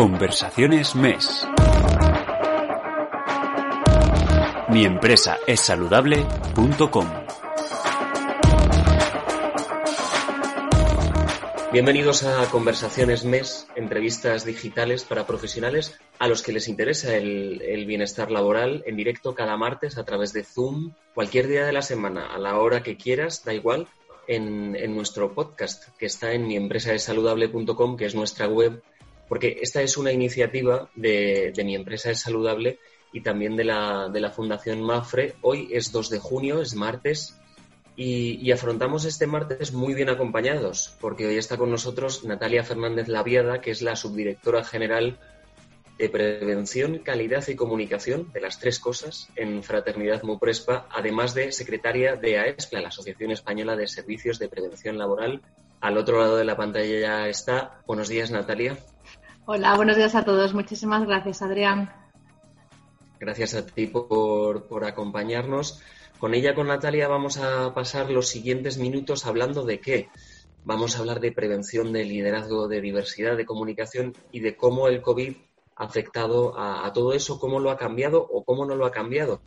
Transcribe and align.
Conversaciones 0.00 0.96
MES. 0.96 1.46
Mi 4.70 4.86
empresa 4.86 5.36
es 5.46 5.60
saludable.com. 5.60 7.06
Bienvenidos 11.70 12.22
a 12.22 12.48
Conversaciones 12.48 13.26
MES, 13.26 13.68
entrevistas 13.76 14.46
digitales 14.46 15.04
para 15.04 15.26
profesionales 15.26 16.00
a 16.18 16.28
los 16.28 16.42
que 16.42 16.52
les 16.52 16.68
interesa 16.68 17.14
el, 17.14 17.84
bienestar 17.86 18.30
laboral 18.30 18.82
en 18.86 18.96
directo 18.96 19.34
cada 19.34 19.58
martes 19.58 19.98
a 19.98 20.04
través 20.06 20.32
de 20.32 20.44
Zoom, 20.44 20.94
cualquier 21.12 21.46
día 21.46 21.66
de 21.66 21.72
la 21.72 21.82
semana, 21.82 22.34
a 22.34 22.38
la 22.38 22.58
hora 22.58 22.82
que 22.82 22.96
quieras, 22.96 23.44
da 23.44 23.52
igual, 23.52 23.86
en, 24.26 24.76
en 24.76 24.96
nuestro 24.96 25.34
podcast 25.34 25.94
que 25.98 26.06
está 26.06 26.32
en 26.32 26.46
miempresaesaludable.com, 26.46 27.98
que 27.98 28.06
es 28.06 28.14
nuestra 28.14 28.48
web 28.48 28.82
porque 29.30 29.60
esta 29.62 29.80
es 29.80 29.96
una 29.96 30.10
iniciativa 30.10 30.90
de, 30.96 31.52
mi 31.64 31.76
empresa 31.76 32.10
es 32.10 32.20
saludable 32.20 32.80
y 33.12 33.20
también 33.20 33.54
de 33.54 33.62
la, 33.62 34.08
de 34.12 34.18
la, 34.18 34.32
Fundación 34.32 34.82
Mafre. 34.82 35.36
Hoy 35.40 35.68
es 35.70 35.92
2 35.92 36.10
de 36.10 36.18
junio, 36.18 36.60
es 36.60 36.74
martes, 36.74 37.40
y, 37.94 38.50
afrontamos 38.50 39.04
este 39.04 39.28
martes 39.28 39.72
muy 39.72 39.94
bien 39.94 40.08
acompañados, 40.08 40.96
porque 41.00 41.28
hoy 41.28 41.36
está 41.36 41.56
con 41.58 41.70
nosotros 41.70 42.24
Natalia 42.24 42.64
Fernández 42.64 43.06
Laviada, 43.06 43.60
que 43.60 43.70
es 43.70 43.82
la 43.82 43.94
subdirectora 43.94 44.64
general 44.64 45.20
de 45.96 46.08
Prevención, 46.08 46.98
Calidad 46.98 47.46
y 47.46 47.54
Comunicación, 47.54 48.32
de 48.32 48.40
las 48.40 48.58
tres 48.58 48.80
cosas, 48.80 49.28
en 49.36 49.62
Fraternidad 49.62 50.24
Muprespa, 50.24 50.88
además 50.90 51.34
de 51.34 51.52
secretaria 51.52 52.16
de 52.16 52.36
AESPLA, 52.40 52.80
la 52.80 52.88
Asociación 52.88 53.30
Española 53.30 53.76
de 53.76 53.86
Servicios 53.86 54.40
de 54.40 54.48
Prevención 54.48 54.98
Laboral. 54.98 55.40
Al 55.80 55.96
otro 55.96 56.18
lado 56.18 56.36
de 56.36 56.44
la 56.44 56.56
pantalla 56.56 56.98
ya 56.98 57.28
está. 57.28 57.80
Buenos 57.86 58.08
días, 58.08 58.30
Natalia. 58.30 58.76
Hola, 59.46 59.74
buenos 59.74 59.96
días 59.96 60.14
a 60.14 60.24
todos. 60.24 60.54
Muchísimas 60.54 61.06
gracias, 61.06 61.42
Adrián. 61.42 61.90
Gracias 63.18 63.54
a 63.54 63.66
ti 63.66 63.86
por, 63.86 64.84
acompañarnos. 64.84 65.82
Con 66.18 66.34
ella, 66.34 66.54
con 66.54 66.68
Natalia, 66.68 67.08
vamos 67.08 67.38
a 67.38 67.72
pasar 67.74 68.10
los 68.10 68.28
siguientes 68.28 68.78
minutos 68.78 69.26
hablando 69.26 69.64
de 69.64 69.80
qué. 69.80 70.08
Vamos 70.64 70.94
a 70.94 71.00
hablar 71.00 71.20
de 71.20 71.32
prevención, 71.32 71.92
de 71.92 72.04
liderazgo, 72.04 72.68
de 72.68 72.80
diversidad, 72.80 73.36
de 73.36 73.46
comunicación 73.46 74.14
y 74.30 74.40
de 74.40 74.56
cómo 74.56 74.88
el 74.88 75.00
COVID 75.00 75.34
ha 75.76 75.84
afectado 75.84 76.58
a, 76.58 76.92
todo 76.92 77.14
eso, 77.14 77.40
cómo 77.40 77.60
lo 77.60 77.70
ha 77.70 77.78
cambiado 77.78 78.20
o 78.22 78.44
cómo 78.44 78.66
no 78.66 78.76
lo 78.76 78.84
ha 78.84 78.92
cambiado. 78.92 79.40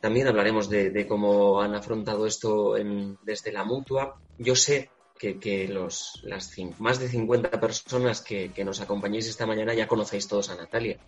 También 0.00 0.28
hablaremos 0.28 0.68
de, 0.68 1.06
cómo 1.08 1.62
han 1.62 1.74
afrontado 1.74 2.26
esto 2.26 2.74
desde 3.22 3.52
la 3.52 3.64
mutua. 3.64 4.20
Yo 4.38 4.54
sé 4.54 4.90
que, 5.20 5.68
los, 5.68 6.20
las 6.24 6.56
más 6.78 6.98
de 6.98 7.08
50 7.08 7.60
personas 7.60 8.22
que, 8.22 8.50
nos 8.64 8.80
acompañéis 8.80 9.28
esta 9.28 9.46
mañana 9.46 9.74
ya 9.74 9.86
conocéis 9.86 10.26
todos 10.26 10.48
a 10.48 10.56
Natalia. 10.56 10.98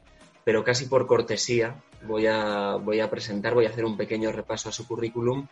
Pero 0.44 0.64
casi 0.64 0.86
por 0.86 1.06
cortesía 1.06 1.82
voy 2.06 2.26
a, 2.26 2.76
voy 2.76 3.00
a 3.00 3.08
presentar, 3.08 3.54
voy 3.54 3.66
a 3.66 3.70
hacer 3.70 3.84
un 3.84 3.96
pequeño 3.96 4.32
repaso 4.32 4.68
a 4.68 4.72
su 4.72 4.86
currículum. 4.86 5.46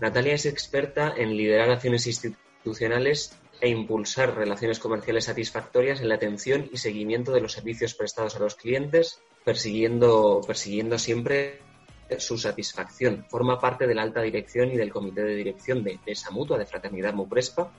Natalia 0.00 0.34
es 0.34 0.46
experta 0.46 1.12
en 1.16 1.36
liderar 1.36 1.70
acciones 1.70 2.06
institucionales 2.06 3.36
e 3.60 3.68
impulsar 3.68 4.36
relaciones 4.36 4.78
comerciales 4.78 5.24
satisfactorias 5.24 6.00
en 6.00 6.08
la 6.08 6.14
atención 6.14 6.70
y 6.72 6.78
seguimiento 6.78 7.32
de 7.32 7.40
los 7.40 7.52
servicios 7.52 7.94
prestados 7.94 8.36
a 8.36 8.38
los 8.38 8.54
clientes, 8.54 9.20
persiguiendo, 9.44 10.40
persiguiendo 10.46 10.98
siempre 10.98 11.58
su 12.18 12.38
satisfacción. 12.38 13.24
Forma 13.28 13.60
parte 13.60 13.86
de 13.86 13.94
la 13.94 14.02
alta 14.02 14.22
dirección 14.22 14.72
y 14.72 14.76
del 14.76 14.92
comité 14.92 15.22
de 15.22 15.34
dirección 15.34 15.84
de, 15.84 15.98
esa 16.06 16.30
mutua, 16.30 16.58
de 16.58 16.66
Fraternidad 16.66 17.14
Muprespa. 17.14 17.72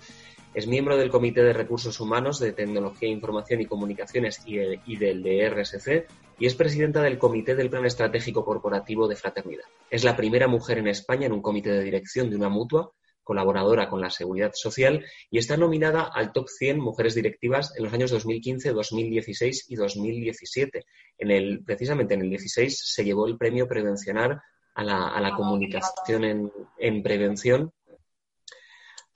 Es 0.53 0.67
miembro 0.67 0.97
del 0.97 1.11
Comité 1.11 1.43
de 1.43 1.53
Recursos 1.53 1.99
Humanos 1.99 2.39
de 2.39 2.53
Tecnología, 2.53 3.07
Información 3.07 3.61
y 3.61 3.65
Comunicaciones 3.65 4.41
y, 4.47 4.57
y 4.85 4.97
del 4.97 5.21
de 5.21 5.47
RSC 5.47 6.07
y 6.39 6.45
es 6.45 6.55
presidenta 6.55 7.01
del 7.01 7.19
Comité 7.19 7.53
del 7.53 7.69
Plan 7.69 7.85
Estratégico 7.85 8.45
Corporativo 8.45 9.07
de 9.07 9.15
Fraternidad. 9.15 9.65
Es 9.91 10.03
la 10.03 10.15
primera 10.15 10.47
mujer 10.47 10.77
en 10.77 10.87
España 10.87 11.27
en 11.27 11.33
un 11.33 11.41
comité 11.41 11.71
de 11.71 11.83
dirección 11.83 12.29
de 12.29 12.37
una 12.37 12.49
mutua 12.49 12.91
colaboradora 13.29 13.87
con 13.89 14.01
la 14.01 14.09
Seguridad 14.09 14.53
Social 14.55 15.05
y 15.29 15.37
está 15.37 15.55
nominada 15.55 16.09
al 16.11 16.31
Top 16.31 16.47
100 16.49 16.79
Mujeres 16.79 17.13
Directivas 17.13 17.71
en 17.77 17.83
los 17.83 17.93
años 17.93 18.09
2015, 18.09 18.73
2016 18.73 19.65
y 19.69 19.75
2017. 19.75 20.83
En 21.19 21.29
el, 21.29 21.63
precisamente 21.63 22.15
en 22.15 22.21
el 22.21 22.29
16 22.31 22.81
se 22.83 23.03
llevó 23.03 23.27
el 23.27 23.37
premio 23.37 23.67
Prevencionar 23.67 24.41
a 24.73 24.83
la, 24.83 25.33
comunicación 25.35 26.23
en, 26.23 26.51
en 26.79 27.03
prevención 27.03 27.71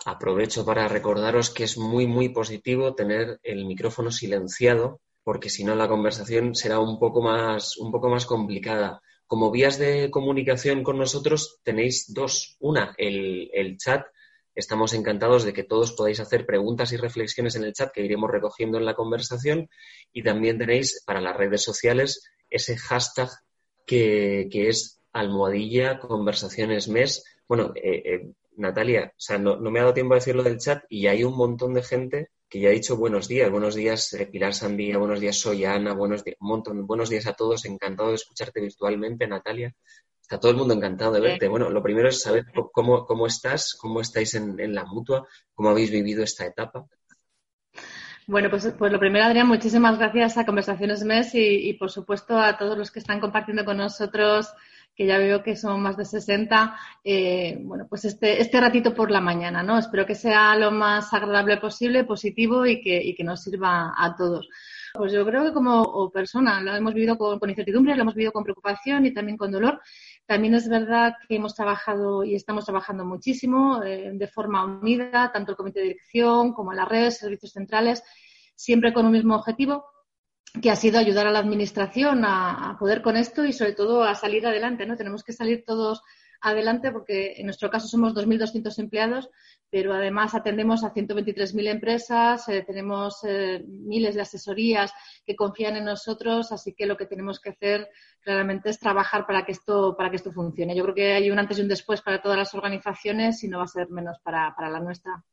aprovecho 0.05 0.63
para 0.63 0.87
recordaros 0.87 1.49
que 1.49 1.63
es 1.63 1.79
muy, 1.79 2.05
muy 2.05 2.29
positivo 2.29 2.93
tener 2.93 3.39
el 3.41 3.65
micrófono 3.65 4.11
silenciado, 4.11 4.99
porque 5.23 5.49
si 5.49 5.63
no 5.63 5.73
la 5.73 5.87
conversación 5.87 6.53
será 6.53 6.79
un 6.79 6.99
poco 6.99 7.23
más, 7.23 7.77
un 7.77 7.91
poco 7.91 8.09
más 8.09 8.27
complicada. 8.27 9.01
Como 9.33 9.49
vías 9.49 9.79
de 9.79 10.11
comunicación 10.11 10.83
con 10.83 10.99
nosotros 10.99 11.59
tenéis 11.63 12.13
dos. 12.13 12.55
Una, 12.59 12.93
el, 12.99 13.77
chat. 13.79 14.05
Estamos 14.53 14.93
encantados 14.93 15.43
de 15.43 15.53
que 15.53 15.63
todos 15.63 15.93
podáis 15.93 16.19
hacer 16.19 16.45
preguntas 16.45 16.91
y 16.91 16.97
reflexiones 16.97 17.55
en 17.55 17.63
el 17.63 17.73
chat 17.73 17.91
que 17.91 18.05
iremos 18.05 18.29
recogiendo 18.29 18.77
en 18.77 18.85
la 18.85 18.93
conversación. 18.93 19.69
Y 20.11 20.21
también 20.21 20.59
tenéis 20.59 21.01
para 21.03 21.19
las 21.19 21.35
redes 21.35 21.63
sociales 21.63 22.21
ese 22.47 22.77
hashtag 22.77 23.31
que, 23.87 24.47
es 24.51 25.01
almohadilla 25.13 25.97
conversaciones 25.97 26.87
mes. 26.87 27.23
Bueno, 27.47 27.73
eh, 27.73 28.03
eh, 28.05 28.33
Natalia, 28.57 29.13
o 29.17 29.19
sea, 29.19 29.39
no, 29.39 29.55
no, 29.55 29.71
me 29.71 29.79
ha 29.79 29.81
dado 29.81 29.95
tiempo 29.95 30.13
a 30.13 30.17
decirlo 30.17 30.43
del 30.43 30.59
chat 30.59 30.83
y 30.89 31.07
hay 31.07 31.23
un 31.23 31.35
montón 31.35 31.73
de 31.73 31.81
gente 31.81 32.29
que 32.53 32.59
ya 32.59 32.69
ha 32.69 32.71
dicho 32.71 32.95
buenos 32.97 33.27
días, 33.27 33.49
buenos 33.49 33.73
días 33.73 34.13
eh, 34.13 34.27
Pilar 34.27 34.53
Sandía, 34.53 34.99
buenos 34.99 35.19
días 35.19 35.39
Soy 35.39 35.65
Ana, 35.65 35.93
buenos 35.93 36.23
días, 36.23 36.37
un 36.39 36.49
montón, 36.49 36.85
buenos 36.85 37.09
días 37.09 37.25
a 37.25 37.33
todos, 37.33 37.65
encantado 37.65 38.09
de 38.09 38.15
escucharte 38.15 38.61
virtualmente, 38.61 39.27
Natalia. 39.27 39.73
Está 40.21 40.39
todo 40.39 40.51
el 40.51 40.57
mundo 40.57 40.75
encantado 40.75 41.13
de 41.13 41.19
verte. 41.19 41.47
Bueno, 41.47 41.71
lo 41.71 41.81
primero 41.81 42.09
es 42.09 42.21
saber 42.21 42.45
cómo, 42.71 43.07
cómo 43.07 43.25
estás, 43.25 43.75
cómo 43.81 44.01
estáis 44.01 44.35
en, 44.35 44.55
la 44.71 44.85
mutua, 44.85 45.27
cómo 45.55 45.69
habéis 45.69 45.89
vivido 45.89 46.23
esta 46.23 46.45
etapa. 46.45 46.85
Bueno, 48.27 48.51
pues, 48.51 48.71
pues 48.77 48.91
lo 48.91 48.99
primero, 48.99 49.25
Adrián, 49.25 49.47
muchísimas 49.47 49.97
gracias 49.97 50.37
a 50.37 50.45
Conversaciones 50.45 51.03
MES 51.03 51.33
y, 51.33 51.69
y, 51.69 51.73
por 51.73 51.89
supuesto, 51.89 52.37
a 52.37 52.55
todos 52.55 52.77
los 52.77 52.91
que 52.91 52.99
están 52.99 53.19
compartiendo 53.19 53.65
con 53.65 53.77
nosotros 53.77 54.53
que 54.95 55.05
ya 55.07 55.17
veo 55.17 55.41
que 55.41 55.55
son 55.55 55.81
más 55.81 55.97
de 55.97 56.05
60, 56.05 56.75
eh, 57.03 57.57
bueno, 57.61 57.87
pues 57.89 58.05
este, 58.05 58.41
este 58.41 58.61
ratito 58.61 58.93
por 58.93 59.09
la 59.09 59.21
mañana, 59.21 59.63
¿no? 59.63 59.77
Espero 59.77 60.05
que 60.05 60.15
sea 60.15 60.55
lo 60.55 60.71
más 60.71 61.13
agradable 61.13 61.57
posible, 61.57 62.03
positivo 62.03 62.65
y 62.65 62.81
que, 62.81 63.01
y 63.03 63.15
que 63.15 63.23
nos 63.23 63.43
sirva 63.43 63.93
a 63.97 64.15
todos. 64.15 64.47
Pues 64.95 65.11
yo 65.11 65.25
creo 65.25 65.43
que 65.43 65.53
como 65.53 66.11
persona 66.11 66.61
lo 66.61 66.75
hemos 66.75 66.93
vivido 66.93 67.17
con, 67.17 67.49
incertidumbre, 67.49 67.95
lo 67.95 68.03
hemos 68.03 68.13
vivido 68.13 68.31
con 68.31 68.43
preocupación 68.43 69.07
y 69.07 69.11
también 69.11 69.37
con 69.37 69.51
dolor. 69.51 69.81
También 70.27 70.53
es 70.53 70.69
verdad 70.69 71.15
que 71.27 71.37
hemos 71.37 71.55
trabajado 71.55 72.23
y 72.23 72.35
estamos 72.35 72.65
trabajando 72.65 73.03
muchísimo 73.03 73.81
eh, 73.81 74.11
de 74.13 74.27
forma 74.27 74.63
unida, 74.63 75.31
tanto 75.33 75.51
el 75.51 75.57
comité 75.57 75.79
de 75.79 75.87
dirección 75.87 76.53
como 76.53 76.73
las 76.73 76.87
redes, 76.87 77.17
servicios 77.17 77.53
centrales, 77.53 78.03
siempre 78.55 78.93
con 78.93 79.07
un 79.07 79.13
mismo 79.13 79.35
objetivo, 79.35 79.83
que 80.61 80.69
ha 80.69 80.75
sido 80.75 80.99
ayudar 80.99 81.27
a 81.27 81.31
la 81.31 81.39
administración 81.39 82.23
a, 82.25 82.75
poder 82.79 83.01
con 83.01 83.17
esto 83.17 83.43
y 83.45 83.53
sobre 83.53 83.73
todo 83.73 84.03
a 84.03 84.15
salir 84.15 84.45
adelante, 84.45 84.85
¿no? 84.85 84.95
Tenemos 84.95 85.23
que 85.23 85.33
salir 85.33 85.63
todos 85.65 86.01
adelante 86.41 86.91
porque 86.91 87.35
en 87.37 87.45
nuestro 87.45 87.69
caso 87.69 87.87
somos 87.87 88.13
2.200 88.13 88.77
empleados, 88.79 89.29
pero 89.69 89.93
además 89.93 90.35
atendemos 90.35 90.83
a 90.83 90.93
123.000 90.93 91.67
empresas, 91.67 92.47
eh, 92.49 92.63
tenemos 92.67 93.23
eh, 93.23 93.63
miles 93.65 94.13
de 94.13 94.21
asesorías 94.21 94.91
que 95.25 95.35
confían 95.35 95.77
en 95.77 95.85
nosotros, 95.85 96.51
así 96.51 96.73
que 96.73 96.85
lo 96.85 96.97
que 96.97 97.05
tenemos 97.05 97.39
que 97.39 97.51
hacer 97.51 97.89
claramente 98.21 98.69
es 98.69 98.77
trabajar 98.77 99.25
para 99.25 99.45
que 99.45 99.53
esto, 99.53 99.95
para 99.97 100.09
que 100.09 100.17
esto 100.17 100.33
funcione. 100.33 100.75
Yo 100.75 100.83
creo 100.83 100.95
que 100.95 101.13
hay 101.13 101.31
un 101.31 101.39
antes 101.39 101.57
y 101.57 101.61
un 101.61 101.69
después 101.69 102.01
para 102.01 102.21
todas 102.21 102.37
las 102.37 102.53
organizaciones 102.53 103.41
y 103.43 103.47
no 103.47 103.59
va 103.59 103.63
a 103.63 103.67
ser 103.67 103.89
menos 103.89 104.19
para, 104.21 104.53
para 104.55 104.69
la 104.69 104.81
nuestra. 104.81 105.23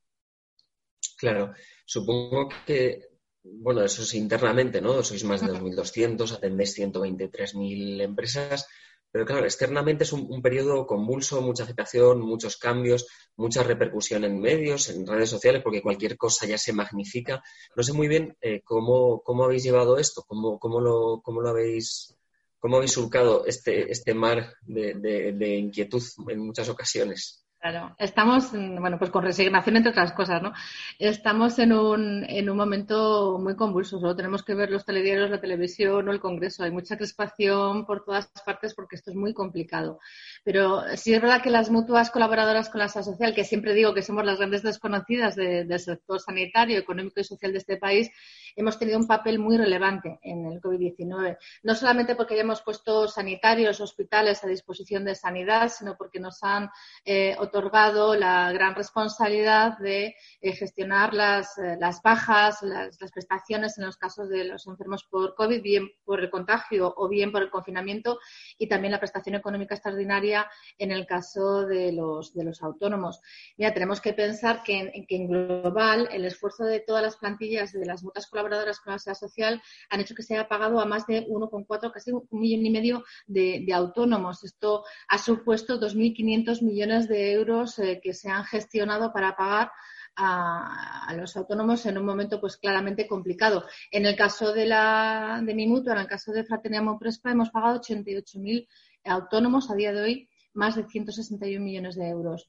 Claro, 1.19 1.52
supongo 1.84 2.49
que 2.64 3.10
bueno, 3.42 3.84
eso 3.84 4.02
es 4.02 4.14
internamente, 4.14 4.81
¿no? 4.81 5.02
Sois 5.02 5.25
más 5.25 5.40
de 5.40 5.48
2.200, 5.48 6.32
atendéis 6.32 6.78
123.000 6.78 8.02
empresas, 8.02 8.66
pero 9.10 9.26
claro, 9.26 9.44
externamente 9.44 10.04
es 10.04 10.12
un, 10.12 10.40
periodo 10.40 10.87
convulso, 10.87 11.40
mucha 11.40 11.64
agitación, 11.64 12.20
muchos 12.20 12.56
cambios, 12.56 13.08
mucha 13.37 13.62
repercusión 13.62 14.25
en 14.25 14.40
medios, 14.40 14.88
en 14.90 15.06
redes 15.06 15.31
sociales, 15.31 15.62
porque 15.62 15.82
cualquier 15.82 16.16
cosa 16.16 16.46
ya 16.46 16.58
se 16.58 16.72
magnifica. 16.72 17.42
No 17.75 17.82
sé 17.82 17.92
muy 17.92 18.06
bien 18.08 18.37
eh, 18.40 18.62
cómo, 18.62 19.20
cómo, 19.22 19.44
habéis 19.44 19.64
llevado 19.64 19.98
esto, 19.98 20.25
cómo, 20.26 20.58
cómo, 20.60 20.81
lo, 20.81 21.20
cómo 21.22 21.40
lo 21.40 21.48
habéis, 21.48 22.14
cómo 22.60 22.76
habéis 22.76 22.92
surcado 22.92 23.44
este, 23.46 23.90
este 23.90 24.14
mar 24.14 24.54
de 24.62 25.56
inquietud 25.56 26.02
en 26.28 26.38
muchas 26.38 26.69
ocasiones. 26.69 27.44
Claro, 27.61 27.95
estamos, 27.99 28.53
bueno, 28.53 28.99
pues 28.99 29.11
con 29.11 29.23
resignación 29.23 29.77
entre 29.77 29.91
otras 29.91 30.12
cosas, 30.15 30.41
¿no? 30.41 30.55
Estamos 30.99 31.59
en 31.59 31.75
un, 31.75 32.25
en 32.25 32.49
un 32.49 32.57
momento 32.57 33.39
muy 33.39 33.55
convulso, 33.55 34.01
solo 34.01 34.17
tenemos 34.17 34.43
que 34.43 34.55
ver 34.55 34.71
los 34.71 34.87
telediarios, 34.87 35.29
la 35.29 35.43
televisión 35.43 36.09
o 36.09 36.11
el 36.11 36.21
Congreso. 36.21 36.65
Hay 36.65 36.71
mucha 36.71 36.97
crispación 36.97 37.85
por 37.85 38.03
todas 38.03 38.33
partes 38.47 38.73
porque 38.75 38.97
esto 38.97 39.11
es 39.11 39.17
muy 39.17 39.35
complicado. 39.35 39.99
Pero 40.43 40.85
sí 40.97 41.12
es 41.12 41.21
verdad 41.21 41.43
que 41.43 41.51
las 41.51 41.69
mutuas 41.69 42.11
colaboradoras 42.11 42.71
con 42.71 42.79
la 42.79 42.89
SA 42.89 43.03
Social, 43.03 43.35
que 43.35 43.45
siempre 43.45 43.75
digo 43.75 43.93
que 43.93 44.01
somos 44.01 44.25
las 44.25 44.39
grandes 44.39 44.62
desconocidas 44.62 45.37
del 45.37 45.79
sector 45.79 46.19
sanitario, 46.19 46.79
económico 46.79 47.21
y 47.21 47.25
social 47.25 47.53
de 47.53 47.59
este 47.59 47.77
país, 47.77 48.11
hemos 48.57 48.79
tenido 48.79 48.99
un 48.99 49.07
papel 49.07 49.39
muy 49.39 49.59
relevante 49.59 50.19
en 50.23 50.47
el 50.47 50.62
COVID-19. 50.62 51.37
No 51.65 51.75
solamente 51.75 52.17
porque 52.17 52.33
hayamos 52.33 52.62
puesto 52.62 53.07
sanitarios, 53.07 53.83
hospitales 53.83 54.43
a 54.43 54.47
disposición 54.47 55.05
de 55.05 55.15
sanidad, 55.15 55.69
sino 55.69 55.95
porque 55.99 56.21
nos 56.21 56.43
han 56.43 56.71
eh, 57.05 57.37
otorgado 57.50 58.14
la 58.14 58.52
gran 58.52 58.75
responsabilidad 58.75 59.76
de 59.79 60.14
eh, 60.41 60.52
gestionar 60.52 61.12
las, 61.12 61.58
eh, 61.58 61.76
bajas, 62.02 62.62
las, 62.62 62.97
prestaciones 62.97 63.76
en 63.76 63.87
los 63.87 63.97
casos 63.97 64.29
de 64.29 64.44
los 64.44 64.67
enfermos 64.67 65.05
por 65.05 65.35
COVID, 65.35 65.61
bien 65.61 65.91
por 66.05 66.20
el 66.20 66.31
contagio 66.31 66.94
o 66.97 67.08
bien 67.08 67.32
por 67.32 67.43
el 67.43 67.50
confinamiento, 67.50 68.19
y 68.56 68.69
también 68.69 68.93
la 68.93 69.00
prestación 69.00 69.35
económica 69.35 69.75
extraordinaria 69.75 70.49
en 70.79 70.93
el 70.93 71.06
caso 71.06 71.67
de 71.67 71.93
los, 71.93 72.32
de 72.35 72.44
los 72.44 72.62
autónomos. 72.62 73.20
Mira, 73.58 73.75
tenemos 73.75 74.00
que 74.00 74.12
pensar 74.12 74.62
que 74.62 74.79
en, 74.79 75.06
que 75.06 75.17
en 75.17 75.29
global 75.29 76.08
el 76.12 76.25
esfuerzo 76.25 76.64
de 76.64 76.81
todas 76.81 77.02
las 77.02 77.17
plantillas 77.17 77.73
de 77.73 77.85
las 77.85 78.05
mutas 78.05 78.29
colaboradoras 78.29 78.81
con 78.81 78.93
la 78.93 78.99
seguridad 78.99 79.19
social 79.19 79.62
han 79.91 80.00
hecho 80.00 80.14
que 80.14 80.23
se 80.23 80.35
haya 80.35 80.49
pagado 80.49 80.81
a 80.81 80.85
más 80.85 81.06
de 81.06 81.26
1,4, 81.26 81.93
casi 81.93 82.12
un 82.12 82.26
millón 82.31 82.64
y 82.64 82.70
medio 82.70 83.05
de, 83.26 83.64
de 83.67 83.73
autónomos. 83.73 84.44
Esto 84.44 84.85
ha 85.08 85.19
supuesto 85.19 85.81
2.500 85.81 86.62
millones 86.62 87.08
de 87.08 87.32
euros 87.32 87.39
eh, 87.78 88.00
que 88.02 88.14
se 88.14 88.28
han 88.31 88.44
gestionado 88.44 89.12
para 89.12 89.37
pagar 89.37 89.70
a, 90.16 91.14
los 91.16 91.37
autónomos 91.37 91.87
en 91.87 91.98
un 91.98 92.04
momento 92.04 92.40
pues 92.40 92.56
claramente 92.56 93.06
complicado. 93.06 93.64
En 93.90 94.06
el 94.06 94.16
caso 94.16 94.52
de, 94.52 94.66
la, 94.66 95.40
de 95.44 95.54
mi 95.54 95.66
mutua, 95.66 95.94
en 95.94 96.00
el 96.00 96.06
caso 96.06 96.32
de 96.32 96.44
Fraternidad 96.44 96.98
Prespa, 96.98 97.31
hemos 97.31 97.50
pagado 97.50 97.81
88.000 97.81 98.69
autónomos 99.04 99.70
a 99.70 99.75
día 99.75 99.92
de 99.92 100.02
hoy, 100.02 100.28
más 100.52 100.76
de 100.76 100.87
161 100.87 101.64
millones 101.64 101.96
de 101.96 102.08
euros. 102.08 102.48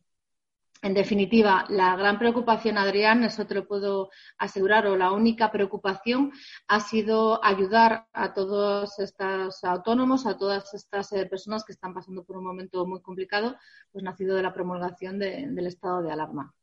En 0.83 0.95
definitiva, 0.95 1.65
la 1.69 1.95
gran 1.95 2.17
preocupación, 2.17 2.79
Adrián, 2.79 3.23
eso 3.23 3.45
te 3.45 3.53
lo 3.53 3.67
puedo 3.67 4.09
asegurar, 4.39 4.87
o 4.87 4.97
la 4.97 5.11
única 5.11 5.51
preocupación 5.51 6.31
ha 6.67 6.79
sido 6.79 7.43
ayudar 7.45 8.07
a 8.13 8.33
todos 8.33 8.97
estos 8.97 9.63
autónomos, 9.63 10.25
a 10.25 10.39
todas 10.39 10.73
estas 10.73 11.11
eh, 11.13 11.27
personas 11.27 11.63
que 11.63 11.73
están 11.73 11.93
pasando 11.93 12.23
por 12.23 12.37
un 12.37 12.45
momento 12.45 12.83
muy 12.87 12.99
complicado, 13.01 13.57
pues 13.91 14.03
nacido 14.03 14.35
de 14.35 14.41
la 14.41 14.55
promulgación 14.55 15.19
del 15.19 15.67
estado 15.67 16.01
de 16.01 16.11
alarma. 16.11 16.55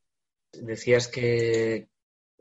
Decías 0.50 1.06
que 1.06 1.88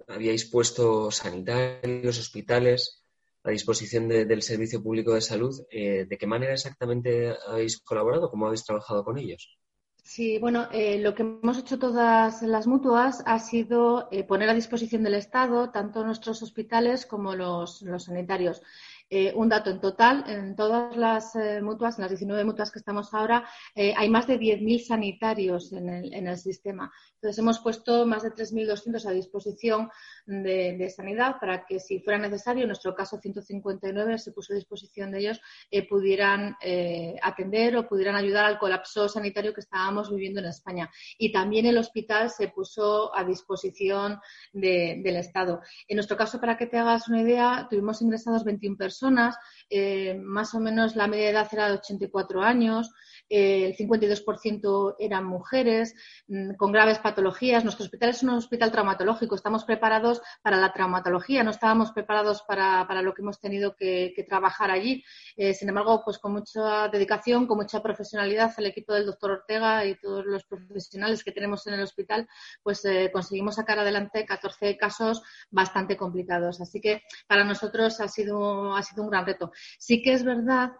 habíais 0.07 0.45
puesto 0.49 1.11
sanitarios, 1.11 2.17
hospitales 2.17 3.03
a 3.43 3.51
disposición 3.51 4.07
del 4.07 4.41
Servicio 4.41 4.81
Público 4.81 5.13
de 5.13 5.21
Salud. 5.21 5.55
Eh, 5.69 6.05
¿De 6.05 6.17
qué 6.17 6.25
manera 6.25 6.53
exactamente 6.53 7.35
habéis 7.47 7.79
colaborado? 7.81 8.31
¿Cómo 8.31 8.47
habéis 8.47 8.65
trabajado 8.65 9.03
con 9.03 9.19
ellos? 9.19 9.57
Sí, 10.07 10.39
bueno, 10.39 10.69
eh, 10.71 10.99
lo 10.99 11.13
que 11.13 11.23
hemos 11.23 11.57
hecho 11.57 11.77
todas 11.77 12.41
las 12.41 12.65
mutuas 12.65 13.21
ha 13.25 13.39
sido 13.39 14.07
eh, 14.09 14.23
poner 14.23 14.49
a 14.49 14.53
disposición 14.53 15.03
del 15.03 15.15
Estado 15.15 15.69
tanto 15.69 16.05
nuestros 16.05 16.41
hospitales 16.41 17.05
como 17.05 17.35
los, 17.35 17.81
los 17.81 18.05
sanitarios. 18.05 18.63
Eh, 19.09 19.31
un 19.35 19.47
dato 19.47 19.69
en 19.69 19.79
total, 19.79 20.25
en 20.27 20.53
todas 20.53 20.97
las 20.97 21.33
eh, 21.37 21.61
mutuas, 21.61 21.97
en 21.97 22.01
las 22.01 22.11
19 22.11 22.43
mutuas 22.43 22.71
que 22.71 22.79
estamos 22.79 23.13
ahora, 23.13 23.47
eh, 23.73 23.93
hay 23.95 24.09
más 24.09 24.27
de 24.27 24.37
10.000 24.37 24.85
sanitarios 24.85 25.71
en 25.71 25.87
el, 25.87 26.13
en 26.13 26.27
el, 26.27 26.37
sistema. 26.37 26.91
Entonces, 27.15 27.39
hemos 27.39 27.59
puesto 27.59 28.05
más 28.05 28.23
de 28.23 28.31
3.200 28.31 29.05
a 29.05 29.11
disposición 29.11 29.89
de, 30.25 30.93
sanidad 30.93 31.37
para 31.39 31.65
que, 31.65 31.79
si 31.79 32.01
fuera 32.01 32.19
necesario, 32.19 32.63
en 32.63 32.67
nuestro 32.67 32.93
caso 32.93 33.17
159 33.17 34.17
se 34.17 34.33
puso 34.33 34.51
a 34.51 34.57
disposición 34.57 35.11
de 35.11 35.19
ellos, 35.19 35.41
pudieran 35.89 36.55
atender 37.21 37.75
o 37.75 37.87
pudieran 37.87 38.15
ayudar 38.15 38.45
al 38.45 38.59
colapso 38.59 39.09
sanitario 39.09 39.53
que 39.53 39.61
estábamos 39.61 40.09
viviendo 40.09 40.39
en 40.39 40.47
España. 40.47 40.89
Y 41.17 41.31
también 41.31 41.65
el 41.65 41.77
hospital 41.77 42.29
se 42.29 42.49
puso 42.49 43.15
a 43.15 43.23
disposición 43.23 44.19
del 44.53 45.15
Estado. 45.15 45.61
En 45.87 45.95
nuestro 45.95 46.17
caso, 46.17 46.39
para 46.39 46.57
que 46.57 46.67
te 46.67 46.77
hagas 46.77 47.07
una 47.07 47.21
idea, 47.21 47.67
tuvimos 47.69 48.01
ingresados 48.01 48.43
21 48.43 48.77
personas 48.77 48.96
personas, 48.97 49.37
eh, 49.69 50.15
más 50.15 50.55
o 50.55 50.59
menos 50.59 50.95
la 50.95 51.07
media 51.07 51.25
de 51.25 51.31
edad 51.31 51.47
era 51.51 51.67
de 51.67 51.73
84 51.75 52.41
años, 52.41 52.91
eh, 53.29 53.65
el 53.65 53.75
52% 53.75 54.95
eran 54.97 55.25
mujeres 55.25 55.93
mm, 56.27 56.55
con 56.55 56.71
graves 56.71 56.99
patologías. 56.99 57.63
Nuestro 57.63 57.85
hospital 57.85 58.09
es 58.09 58.23
un 58.23 58.29
hospital 58.29 58.71
traumatológico, 58.71 59.35
estamos 59.35 59.65
preparados 59.65 60.21
para 60.41 60.57
la 60.57 60.71
traumatología, 60.71 61.43
no 61.43 61.51
estábamos 61.51 61.91
preparados 61.91 62.41
para, 62.47 62.85
lo 63.01 63.13
que 63.13 63.21
hemos 63.21 63.39
tenido 63.39 63.75
que, 63.75 64.25
trabajar 64.27 64.71
allí. 64.71 65.03
Eh, 65.35 65.53
sin 65.53 65.69
embargo, 65.69 66.01
pues 66.03 66.17
con 66.17 66.33
mucha 66.33 66.87
dedicación, 66.87 67.45
con 67.45 67.57
mucha 67.57 67.81
profesionalidad, 67.83 68.53
el 68.57 68.65
equipo 68.65 68.93
del 68.93 69.05
doctor 69.05 69.31
Ortega 69.31 69.85
y 69.85 69.95
todos 69.99 70.25
los 70.25 70.43
profesionales 70.45 71.23
que 71.23 71.31
tenemos 71.31 71.67
en 71.67 71.75
el 71.75 71.81
hospital, 71.81 72.27
pues 72.63 72.83
conseguimos 73.13 73.55
sacar 73.55 73.79
adelante 73.79 74.25
14 74.25 74.75
casos 74.77 75.21
bastante 75.51 75.95
complicados. 75.95 76.59
Así 76.61 76.81
que 76.81 77.03
para 77.27 77.43
nosotros 77.43 77.99
ha 78.01 78.07
sido, 78.07 78.75
sido 78.89 79.03
un 79.03 79.09
gran 79.09 79.25
reto. 79.25 79.51
Sí 79.79 80.01
que 80.01 80.13
es 80.13 80.23
verdad 80.23 80.71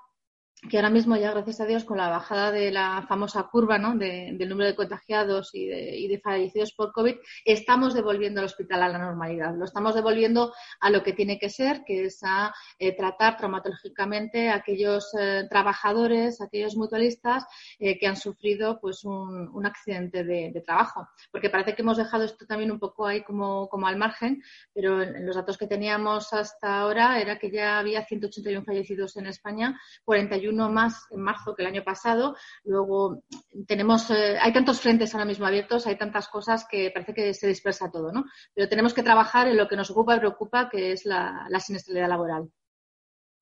que 0.69 0.77
ahora 0.77 0.89
mismo 0.89 1.15
ya 1.15 1.31
gracias 1.31 1.61
a 1.61 1.65
Dios 1.65 1.85
con 1.85 1.97
la 1.97 2.09
bajada 2.09 2.51
de 2.51 2.71
la 2.71 3.05
famosa 3.07 3.43
curva 3.43 3.77
¿no? 3.77 3.95
del 3.95 4.49
número 4.49 4.69
de 4.69 4.75
contagiados 4.75 5.51
y 5.53 5.67
de, 5.67 6.19
fallecidos 6.23 6.73
por 6.73 6.91
COVID, 6.93 7.15
estamos 7.45 7.93
devolviendo 7.93 8.39
al 8.39 8.47
hospital 8.47 8.81
a 8.81 8.89
la 8.89 8.97
normalidad. 8.97 9.55
Lo 9.55 9.65
estamos 9.65 9.93
devolviendo 9.93 10.53
a 10.79 10.89
lo 10.89 11.03
que 11.03 11.13
tiene 11.13 11.37
que 11.37 11.49
ser, 11.49 11.83
que 11.85 12.05
es 12.05 12.19
a 12.23 12.53
eh, 12.79 12.95
tratar 12.95 13.37
traumatológicamente 13.37 14.49
a 14.49 14.55
aquellos 14.55 15.13
eh, 15.19 15.45
trabajadores, 15.47 16.41
aquellos 16.41 16.75
mutualistas 16.75 17.45
eh, 17.77 17.99
que 17.99 18.07
han 18.07 18.17
sufrido 18.17 18.79
pues 18.81 19.03
un, 19.05 19.65
accidente 19.65 20.23
de, 20.23 20.63
trabajo. 20.65 21.07
Porque 21.31 21.49
parece 21.49 21.75
que 21.75 21.81
hemos 21.81 21.97
dejado 21.97 22.23
esto 22.23 22.45
también 22.45 22.71
un 22.71 22.79
poco 22.79 23.05
ahí 23.05 23.21
como, 23.23 23.67
como 23.69 23.85
al 23.87 23.97
margen, 23.97 24.41
pero 24.73 25.03
en, 25.03 25.25
los 25.25 25.35
datos 25.35 25.57
que 25.57 25.67
teníamos 25.67 26.33
hasta 26.33 26.79
ahora 26.79 27.19
era 27.19 27.37
que 27.37 27.51
ya 27.51 27.77
había 27.77 28.03
181 28.03 28.63
fallecidos 28.63 29.17
en 29.17 29.27
España, 29.27 29.79
41 30.05 30.46
uno 30.49 30.69
más 30.69 31.05
en 31.11 31.21
marzo 31.21 31.55
que 31.55 31.63
el 31.63 31.67
año 31.67 31.83
pasado. 31.83 32.35
Luego 32.63 33.23
tenemos, 33.67 34.09
eh, 34.11 34.37
hay 34.39 34.53
tantos 34.53 34.81
frentes 34.81 35.13
ahora 35.13 35.25
mismo 35.25 35.45
abiertos, 35.45 35.87
hay 35.87 35.97
tantas 35.97 36.27
cosas 36.27 36.65
que 36.69 36.91
parece 36.91 37.13
que 37.13 37.33
se 37.33 37.47
dispersa 37.47 37.91
todo, 37.91 38.11
¿no? 38.11 38.25
Pero 38.53 38.69
tenemos 38.69 38.93
que 38.93 39.03
trabajar 39.03 39.47
en 39.47 39.57
lo 39.57 39.67
que 39.67 39.75
nos 39.75 39.89
ocupa 39.91 40.15
y 40.15 40.19
preocupa, 40.19 40.69
que 40.69 40.91
es 40.91 41.05
la, 41.05 41.47
la 41.49 41.59
siniestralidad 41.59 42.09
laboral. 42.09 42.51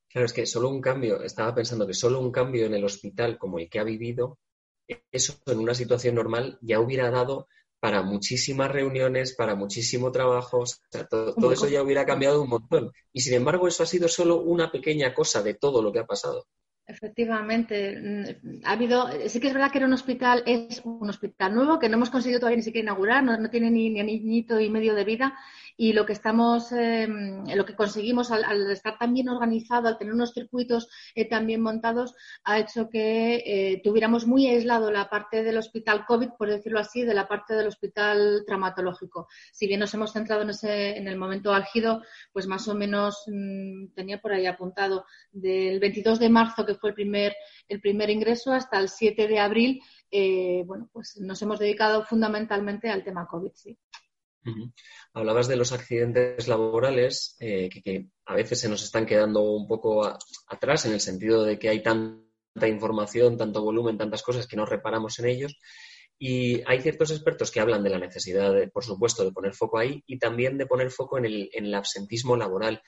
Claro, 0.10 0.26
es 0.26 0.34
que 0.34 0.46
solo 0.46 0.70
un 0.70 0.82
cambio, 0.82 1.22
estaba 1.22 1.54
pensando 1.54 1.86
que 1.86 1.94
solo 1.94 2.20
un 2.20 2.32
cambio 2.32 2.66
en 2.66 2.74
el 2.74 2.86
hospital 2.86 3.38
como 3.38 3.60
el 3.60 3.70
que 3.70 3.80
ha 3.80 3.84
vivido, 3.84 4.40
eso 5.12 5.34
en 5.48 5.60
una 5.60 5.74
situación 5.74 6.16
normal 6.16 6.58
ya 6.62 6.80
hubiera 6.80 7.10
dado 7.10 7.48
para 7.80 8.02
muchísimas 8.02 8.72
reuniones, 8.72 9.36
para 9.36 9.54
muchísimo 9.54 10.12
trabajo, 10.12 10.64
todo 11.10 11.52
eso 11.52 11.68
ya 11.68 11.84
hubiera 11.84 12.06
cambiado 12.06 12.42
un 12.42 12.50
montón. 12.50 12.92
Y 13.14 13.22
sin 13.22 13.36
embargo, 13.36 13.68
eso 13.68 13.84
ha 13.84 13.86
sido 13.86 14.08
solo 14.08 14.42
una 14.42 14.72
pequeña 14.72 15.14
cosa 15.14 15.44
de 15.44 15.54
todo 15.54 15.84
lo 15.84 15.92
que 15.92 16.00
ha 16.00 16.06
pasado. 16.06 16.48
Efectivamente, 16.88 18.00
mm, 18.00 18.62
ha 18.64 18.72
habido, 18.74 19.10
sí 19.28 19.40
que 19.40 19.48
es 19.48 19.54
verdad 19.54 19.72
que 19.72 19.80
era 19.80 19.88
un 19.88 19.94
hospital, 19.94 20.44
es 20.46 20.82
un 20.84 21.10
hospital 21.10 21.56
nuevo 21.56 21.80
que 21.80 21.90
no 21.90 21.96
hemos 21.96 22.12
conseguido 22.12 22.40
todavía 22.40 22.58
ni 22.58 22.64
siquiera 22.64 22.86
inaugurar, 22.86 23.24
no, 23.24 23.50
tiene 23.50 23.72
ni, 23.72 23.90
ni 23.90 24.00
añito 24.00 24.60
y 24.60 24.70
medio 24.70 24.94
de 24.94 25.04
vida 25.04 25.36
y 25.78 25.94
lo 25.94 26.06
que 26.06 26.14
estamos, 26.14 26.72
em, 26.72 27.46
lo 27.56 27.66
que 27.66 27.76
conseguimos 27.76 28.32
al, 28.32 28.72
estar 28.72 28.98
tan 28.98 29.14
bien 29.14 29.30
organizado, 29.30 29.88
al 29.88 29.98
tener 29.98 30.14
unos 30.14 30.34
circuitos 30.34 30.90
eh, 31.16 31.28
tan 31.28 31.46
bien 31.46 31.62
montados, 31.62 32.16
ha 32.44 32.60
hecho 32.60 32.90
que 32.90 33.44
eh, 33.46 33.82
tuviéramos 33.84 34.26
muy 34.26 34.48
aislado 34.48 34.92
la 34.92 35.10
parte 35.10 35.44
del 35.44 35.58
hospital 35.58 36.06
COVID, 36.06 36.30
por 36.38 36.50
decirlo 36.50 36.80
así, 36.80 37.04
de 37.04 37.14
la 37.14 37.28
parte 37.28 37.54
del 37.54 37.68
hospital 37.68 38.44
traumatológico. 38.46 39.28
Si 39.52 39.68
bien 39.68 39.80
nos 39.80 39.94
hemos 39.94 40.14
centrado 40.14 40.44
en 40.44 40.52
ese, 40.52 40.98
en 40.98 41.08
el 41.08 41.18
momento 41.18 41.54
álgido, 41.54 42.02
pues 42.32 42.48
más 42.48 42.68
o 42.68 42.76
menos 42.76 43.24
mm, 43.28 43.88
tenía 43.96 44.22
por 44.22 44.34
ahí 44.34 44.46
apuntado 44.46 45.06
del 45.32 45.80
22 45.80 46.20
de 46.20 46.30
marzo 46.30 46.66
que 46.66 46.76
fue 46.76 46.90
el 46.90 46.96
primer, 46.96 47.36
el 47.68 47.82
primer 47.82 48.10
ingreso, 48.10 48.54
hasta 48.54 48.80
el 48.80 48.90
7 48.90 49.28
de 49.28 49.40
abril, 49.40 49.82
eh, 50.12 50.64
bueno, 50.66 50.90
pues 50.94 51.18
nos 51.20 51.42
hemos 51.42 51.60
dedicado 51.60 52.06
fundamentalmente 52.06 52.90
al 52.90 53.04
tema 53.04 53.28
COVID, 53.28 53.52
sí. 53.54 53.78
Hablabas 55.14 55.48
de 55.48 55.56
los 55.56 55.72
accidentes 55.72 56.48
laborales 56.48 57.36
eh, 57.40 57.70
que, 57.70 58.08
a 58.26 58.36
veces 58.36 58.60
se 58.60 58.70
nos 58.70 58.84
están 58.84 59.06
quedando 59.06 59.42
un 59.42 59.68
poco 59.68 60.06
atrás 60.48 60.86
en 60.86 60.94
el 60.94 61.00
sentido 61.00 61.44
de 61.44 61.58
que 61.58 61.70
hay 61.70 61.82
tanta 61.82 62.68
información, 62.68 63.38
tanto 63.38 63.64
volumen, 63.64 63.98
tantas 63.98 64.24
cosas 64.24 64.48
que 64.48 64.58
no 64.58 64.66
reparamos 64.66 65.20
en 65.20 65.28
ellos. 65.28 65.58
Y 66.18 66.62
hay 66.66 66.82
ciertos 66.82 67.12
expertos 67.12 67.52
que 67.52 67.60
hablan 67.60 67.84
de 67.84 67.90
la 67.90 68.00
necesidad, 68.00 68.54
por 68.72 68.86
supuesto, 68.86 69.26
de 69.26 69.32
poner 69.32 69.54
foco 69.54 69.78
ahí 69.78 70.02
y 70.08 70.18
también 70.18 70.58
de 70.58 70.66
poner 70.66 70.90
foco 70.90 71.18
en 71.18 71.26
el, 71.26 71.74
absentismo 71.74 72.38
laboral. 72.38 72.82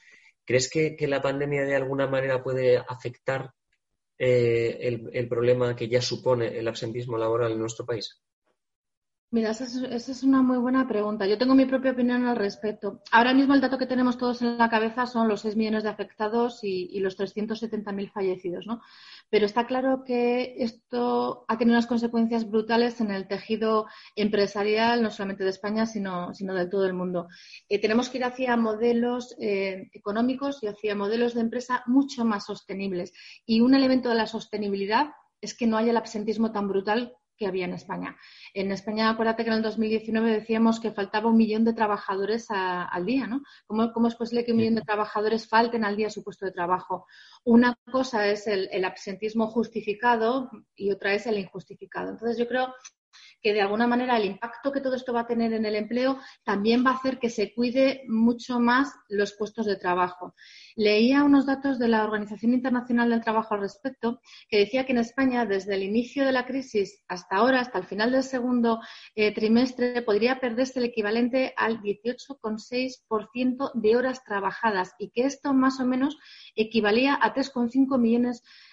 ¿Crees 0.45 0.69
que, 0.69 0.95
la 1.07 1.21
pandemia 1.21 1.65
de 1.65 1.75
alguna 1.75 2.07
manera 2.07 2.41
puede 2.41 2.77
afectar 2.77 3.51
eh, 4.17 4.77
el, 5.11 5.27
problema 5.27 5.75
que 5.75 5.89
ya 5.89 6.01
supone 6.01 6.57
el 6.57 6.67
absentismo 6.67 7.17
laboral 7.17 7.51
en 7.51 7.59
nuestro 7.59 7.85
país? 7.85 8.21
Mira, 9.29 9.49
esa 9.49 9.65
es, 9.65 10.23
una 10.23 10.41
muy 10.41 10.57
buena 10.57 10.87
pregunta. 10.87 11.27
Yo 11.27 11.37
tengo 11.37 11.53
mi 11.53 11.65
propia 11.65 11.91
opinión 11.91 12.25
al 12.25 12.37
respecto. 12.37 13.01
Ahora 13.11 13.33
mismo 13.33 13.53
el 13.53 13.59
dato 13.59 13.77
que 13.77 13.85
tenemos 13.85 14.17
todos 14.17 14.41
en 14.41 14.57
la 14.57 14.69
cabeza 14.69 15.05
son 15.05 15.27
los 15.27 15.41
6 15.41 15.57
millones 15.57 15.83
de 15.83 15.89
afectados 15.89 16.63
y, 16.63 16.87
y 16.93 17.01
los 17.01 17.19
370.000 17.19 18.09
fallecidos, 18.09 18.65
¿no? 18.65 18.81
Pero 19.29 19.45
está 19.45 19.67
claro 19.67 20.05
que 20.05 20.55
esto 20.59 21.43
ha 21.49 21.57
tenido 21.57 21.75
unas 21.75 21.87
consecuencias 21.87 22.49
brutales 22.49 23.01
en 23.01 23.11
el 23.11 23.27
tejido 23.27 23.87
empresarial, 24.15 25.03
no 25.03 25.11
solamente 25.11 25.43
de 25.43 25.49
España, 25.49 25.85
sino, 25.85 26.33
sino 26.33 26.55
de 26.55 26.67
todo 26.67 26.85
el 26.85 26.93
mundo. 26.93 27.27
Eh, 27.67 27.81
tenemos 27.81 28.07
que 28.09 28.19
ir 28.19 28.23
hacia 28.23 28.55
modelos 28.55 29.35
eh, 29.41 29.89
económicos 29.91 30.63
y 30.63 30.67
hacia 30.67 30.95
modelos 30.95 31.33
de 31.33 31.41
empresa 31.41 31.83
mucho 31.85 32.23
más 32.23 32.45
sostenibles. 32.45 33.11
Y 33.45 33.59
un 33.59 33.75
elemento 33.75 34.07
de 34.07 34.15
la 34.15 34.25
sostenibilidad 34.25 35.09
es 35.41 35.53
que 35.53 35.67
no 35.67 35.75
haya 35.75 35.91
el 35.91 35.97
absentismo 35.97 36.53
tan 36.53 36.69
brutal 36.69 37.13
que 37.37 37.47
había 37.47 37.65
en 37.65 37.73
España. 37.73 38.17
En 38.53 38.71
España, 38.71 39.09
acuérdate 39.09 39.43
que 39.43 39.49
en 39.49 39.57
el 39.57 39.61
2019 39.61 40.31
decíamos 40.31 40.79
que 40.79 40.91
faltaba 40.91 41.29
un 41.29 41.37
millón 41.37 41.63
de 41.63 41.73
trabajadores 41.73 42.47
al 42.49 43.05
día, 43.05 43.27
¿no? 43.27 43.43
¿Cómo, 43.65 44.07
es 44.07 44.15
posible 44.15 44.43
que 44.43 44.51
un 44.51 44.57
millón 44.57 44.75
de 44.75 44.81
trabajadores 44.81 45.47
falten 45.47 45.85
al 45.85 45.95
día 45.95 46.07
a 46.07 46.11
su 46.11 46.23
puesto 46.23 46.45
de 46.45 46.51
trabajo? 46.51 47.05
Una 47.43 47.77
cosa 47.91 48.27
es 48.27 48.47
el, 48.47 48.67
el 48.71 48.85
absentismo 48.85 49.47
justificado 49.47 50.49
y 50.75 50.91
otra 50.91 51.13
es 51.13 51.27
el 51.27 51.37
injustificado. 51.37 52.09
Entonces, 52.09 52.37
yo 52.37 52.47
creo 52.47 52.73
que 53.41 53.53
de 53.53 53.61
alguna 53.61 53.87
manera 53.87 54.17
el 54.17 54.25
impacto 54.25 54.71
que 54.71 54.81
todo 54.81 54.95
esto 54.95 55.13
va 55.13 55.21
a 55.21 55.27
tener 55.27 55.53
en 55.53 55.65
el 55.65 55.75
empleo 55.75 56.19
también 56.43 56.85
va 56.85 56.91
a 56.91 56.95
hacer 56.95 57.19
que 57.19 57.29
se 57.29 57.53
cuide 57.53 58.03
mucho 58.07 58.59
más 58.59 58.93
los 59.09 59.33
puestos 59.33 59.65
de 59.65 59.75
trabajo. 59.75 60.35
Leía 60.75 61.23
unos 61.23 61.45
datos 61.45 61.79
de 61.79 61.87
la 61.87 62.03
Organización 62.03 62.53
Internacional 62.53 63.09
del 63.09 63.23
Trabajo 63.23 63.55
al 63.55 63.61
respecto 63.61 64.21
que 64.49 64.57
decía 64.59 64.85
que 64.85 64.91
en 64.91 64.99
España, 64.99 65.45
desde 65.45 65.75
el 65.75 65.83
inicio 65.83 66.25
de 66.25 66.31
la 66.31 66.45
crisis 66.45 67.03
hasta 67.07 67.37
ahora, 67.37 67.61
hasta 67.61 67.79
el 67.79 67.85
final 67.85 68.11
del 68.11 68.23
segundo 68.23 68.79
eh, 69.15 69.33
trimestre, 69.33 70.01
podría 70.01 70.39
perderse 70.39 70.79
el 70.79 70.85
equivalente 70.85 71.53
al 71.57 71.81
18,6% 71.81 73.71
de 73.73 73.95
horas 73.95 74.23
trabajadas 74.23 74.93
y 74.99 75.09
que 75.09 75.25
esto 75.25 75.53
más 75.53 75.79
o 75.79 75.85
menos 75.85 76.17
equivalía 76.55 77.17
a 77.21 77.33
3,5 77.33 77.99
millones 77.99 78.43
de 78.43 78.66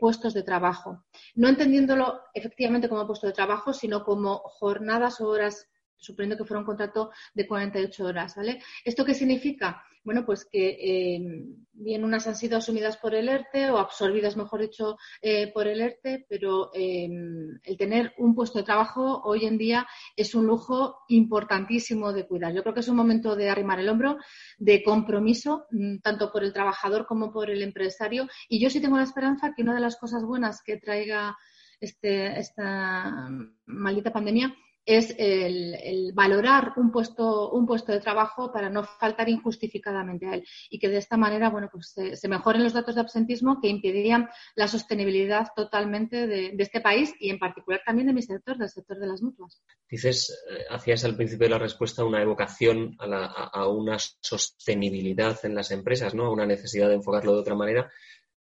puestos 0.00 0.34
de 0.34 0.42
trabajo. 0.42 1.04
No 1.34 1.48
entendiéndolo 1.48 2.20
efectivamente 2.34 2.88
como 2.88 3.06
puesto 3.06 3.26
de 3.26 3.32
trabajo, 3.32 3.72
sino 3.72 4.04
como 4.04 4.38
jornadas 4.38 5.20
o 5.20 5.28
horas 5.28 5.68
suponiendo 5.98 6.36
que 6.36 6.44
fuera 6.44 6.60
un 6.60 6.66
contrato 6.66 7.10
de 7.34 7.46
48 7.46 8.04
horas, 8.04 8.34
¿vale? 8.36 8.62
¿Esto 8.84 9.04
qué 9.04 9.14
significa? 9.14 9.82
Bueno, 10.06 10.24
pues 10.24 10.44
que 10.44 10.68
eh, 10.68 11.20
bien 11.72 12.04
unas 12.04 12.28
han 12.28 12.36
sido 12.36 12.58
asumidas 12.58 12.96
por 12.96 13.12
el 13.12 13.28
ERTE 13.28 13.70
o 13.70 13.78
absorbidas, 13.78 14.36
mejor 14.36 14.60
dicho, 14.60 14.96
eh, 15.20 15.50
por 15.52 15.66
el 15.66 15.80
ERTE, 15.80 16.26
pero 16.28 16.70
eh, 16.72 17.08
el 17.64 17.76
tener 17.76 18.14
un 18.16 18.32
puesto 18.36 18.60
de 18.60 18.64
trabajo 18.64 19.20
hoy 19.24 19.46
en 19.46 19.58
día 19.58 19.84
es 20.14 20.36
un 20.36 20.46
lujo 20.46 20.98
importantísimo 21.08 22.12
de 22.12 22.24
cuidar. 22.24 22.54
Yo 22.54 22.62
creo 22.62 22.72
que 22.72 22.80
es 22.80 22.88
un 22.88 22.94
momento 22.94 23.34
de 23.34 23.50
arrimar 23.50 23.80
el 23.80 23.88
hombro, 23.88 24.16
de 24.58 24.84
compromiso, 24.84 25.66
mm, 25.72 25.98
tanto 25.98 26.30
por 26.30 26.44
el 26.44 26.52
trabajador 26.52 27.04
como 27.04 27.32
por 27.32 27.50
el 27.50 27.60
empresario. 27.62 28.28
Y 28.48 28.60
yo 28.60 28.70
sí 28.70 28.80
tengo 28.80 28.98
la 28.98 29.02
esperanza 29.02 29.54
que 29.56 29.62
una 29.62 29.74
de 29.74 29.80
las 29.80 29.96
cosas 29.96 30.22
buenas 30.22 30.62
que 30.62 30.76
traiga 30.76 31.36
este, 31.80 32.38
esta 32.38 33.28
maldita 33.66 34.12
pandemia 34.12 34.54
es 34.86 35.12
el, 35.18 36.12
valorar 36.14 36.72
un 36.76 36.92
puesto, 36.92 37.50
un 37.50 37.66
puesto 37.66 37.90
de 37.90 38.00
trabajo 38.00 38.52
para 38.52 38.70
no 38.70 38.84
faltar 38.84 39.28
injustificadamente 39.28 40.26
a 40.26 40.34
él 40.34 40.46
y 40.70 40.78
que 40.78 40.88
de 40.88 40.98
esta 40.98 41.16
manera 41.16 41.50
bueno, 41.50 41.68
pues 41.70 41.92
se, 41.92 42.28
mejoren 42.28 42.62
los 42.62 42.72
datos 42.72 42.94
de 42.94 43.00
absentismo 43.00 43.60
que 43.60 43.68
impedirían 43.68 44.30
la 44.54 44.68
sostenibilidad 44.68 45.48
totalmente 45.56 46.28
de, 46.28 46.54
este 46.58 46.80
país 46.80 47.14
y 47.18 47.30
en 47.30 47.38
particular 47.38 47.82
también 47.84 48.06
de 48.06 48.14
mi 48.14 48.22
sector, 48.22 48.56
del 48.56 48.68
sector 48.68 48.98
de 48.98 49.06
las 49.06 49.22
mutuas. 49.22 49.62
Dices, 49.88 50.30
eh, 50.50 50.64
hacías 50.70 51.04
al 51.04 51.16
principio 51.16 51.46
de 51.46 51.50
la 51.50 51.58
respuesta 51.58 52.04
una 52.04 52.22
evocación 52.22 52.96
a, 52.98 53.50
a, 53.52 53.68
una 53.68 53.98
sostenibilidad 53.98 55.38
en 55.44 55.54
las 55.54 55.70
empresas, 55.72 56.14
¿no? 56.14 56.26
a 56.26 56.32
una 56.32 56.46
necesidad 56.46 56.88
de 56.88 56.94
enfocarlo 56.94 57.34
de 57.34 57.40
otra 57.40 57.54
manera. 57.56 57.90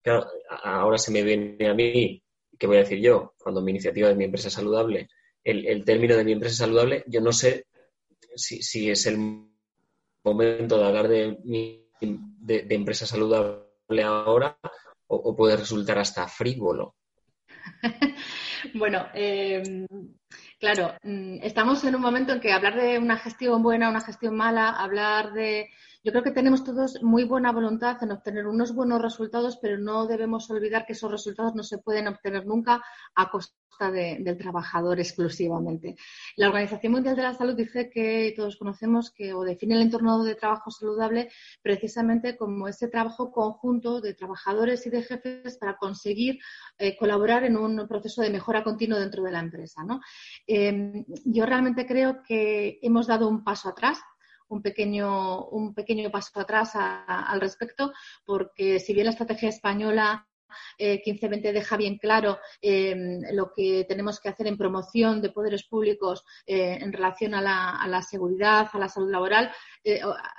Claro, 0.02 0.26
ahora 0.64 0.98
se 0.98 1.12
me 1.12 1.22
viene 1.22 1.68
a 1.68 1.74
mí, 1.74 2.22
¿qué 2.58 2.66
voy 2.66 2.76
a 2.76 2.80
decir 2.80 3.00
yo? 3.00 3.34
Cuando 3.38 3.60
mi 3.60 3.70
iniciativa 3.70 4.10
es 4.10 4.16
mi 4.16 4.24
empresa 4.24 4.50
saludable, 4.50 5.08
el, 5.44 5.84
término 5.84 6.16
de 6.16 6.24
mi 6.24 6.32
empresa 6.32 6.56
saludable, 6.56 7.04
yo 7.06 7.20
no 7.20 7.32
sé 7.32 7.66
si, 8.34 8.90
es 8.90 9.06
el 9.06 9.18
momento 10.24 10.78
de 10.78 10.86
hablar 10.86 11.08
de, 11.08 11.36
de, 11.44 12.74
empresa 12.74 13.06
saludable 13.06 14.02
ahora 14.02 14.58
o, 15.06 15.36
puede 15.36 15.56
resultar 15.56 15.98
hasta 15.98 16.26
frívolo. 16.28 16.94
bueno, 18.74 19.06
eh, 19.14 19.86
claro, 20.58 20.94
mm, 21.02 21.38
estamos 21.42 21.84
en 21.84 21.94
un 21.94 22.00
momento 22.00 22.32
en 22.32 22.40
que 22.40 22.52
hablar 22.52 22.80
de 22.80 22.98
una 22.98 23.18
gestión 23.18 23.62
buena, 23.62 23.90
una 23.90 24.00
gestión 24.00 24.36
mala, 24.36 24.70
hablar 24.70 25.32
de 25.32 25.70
yo 26.04 26.10
creo 26.10 26.24
que 26.24 26.32
tenemos 26.32 26.64
todos 26.64 27.02
muy 27.02 27.24
buena 27.24 27.52
voluntad 27.52 28.02
en 28.02 28.10
obtener 28.10 28.46
unos 28.46 28.74
buenos 28.74 29.00
resultados, 29.00 29.58
pero 29.62 29.78
no 29.78 30.06
debemos 30.06 30.50
olvidar 30.50 30.84
que 30.84 30.94
esos 30.94 31.10
resultados 31.10 31.54
no 31.54 31.62
se 31.62 31.78
pueden 31.78 32.08
obtener 32.08 32.46
nunca 32.46 32.82
a 33.14 33.30
costa 33.30 33.52
del 33.90 34.36
trabajador 34.36 35.00
exclusivamente. 35.00 35.96
La 36.36 36.48
Organización 36.48 36.92
Mundial 36.92 37.16
de 37.16 37.22
la 37.22 37.34
Salud 37.34 37.54
dice 37.54 37.90
que 37.90 38.32
todos 38.36 38.56
conocemos 38.56 39.10
que 39.10 39.32
o 39.32 39.42
define 39.42 39.74
el 39.74 39.82
entorno 39.82 40.22
de 40.22 40.34
trabajo 40.34 40.70
saludable 40.70 41.30
precisamente 41.62 42.36
como 42.36 42.68
ese 42.68 42.88
trabajo 42.88 43.32
conjunto 43.32 44.00
de 44.00 44.14
trabajadores 44.14 44.86
y 44.86 44.90
de 44.90 45.02
jefes 45.02 45.56
para 45.58 45.76
conseguir 45.76 46.38
eh, 46.78 46.96
colaborar 46.96 47.44
en 47.44 47.56
un 47.56 47.88
proceso 47.88 48.22
de 48.22 48.30
mejora 48.30 48.62
continua 48.62 48.98
dentro 48.98 49.22
de 49.22 49.32
la 49.32 49.40
empresa. 49.40 49.82
Em, 50.46 51.04
yo 51.24 51.46
realmente 51.46 51.86
creo 51.86 52.22
que 52.22 52.78
hemos 52.82 53.06
dado 53.06 53.28
un 53.28 53.42
paso 53.42 53.68
atrás 53.68 53.98
un 54.52 54.62
pequeño, 54.62 55.46
un 55.46 55.74
pequeño 55.74 56.10
paso 56.10 56.40
atrás 56.40 56.72
al 56.74 57.40
respecto, 57.40 57.92
porque 58.24 58.78
si 58.78 58.92
bien 58.92 59.06
la 59.06 59.12
estrategia 59.12 59.48
española 59.48 60.26
1520 60.78 61.48
eh, 61.48 61.52
deja 61.52 61.76
bien 61.76 61.98
claro 61.98 62.38
eh, 62.60 62.94
lo 63.32 63.52
que 63.54 63.84
tenemos 63.88 64.20
que 64.20 64.28
hacer 64.28 64.46
en 64.46 64.58
promoción 64.58 65.22
de 65.22 65.30
poderes 65.30 65.64
públicos 65.64 66.24
eh, 66.46 66.78
en 66.80 66.92
relación 66.92 67.34
a 67.34 67.40
la, 67.40 67.70
a 67.70 67.88
la, 67.88 68.02
seguridad, 68.02 68.68
a 68.72 68.78
la 68.78 68.88
salud 68.88 69.10
laboral. 69.10 69.50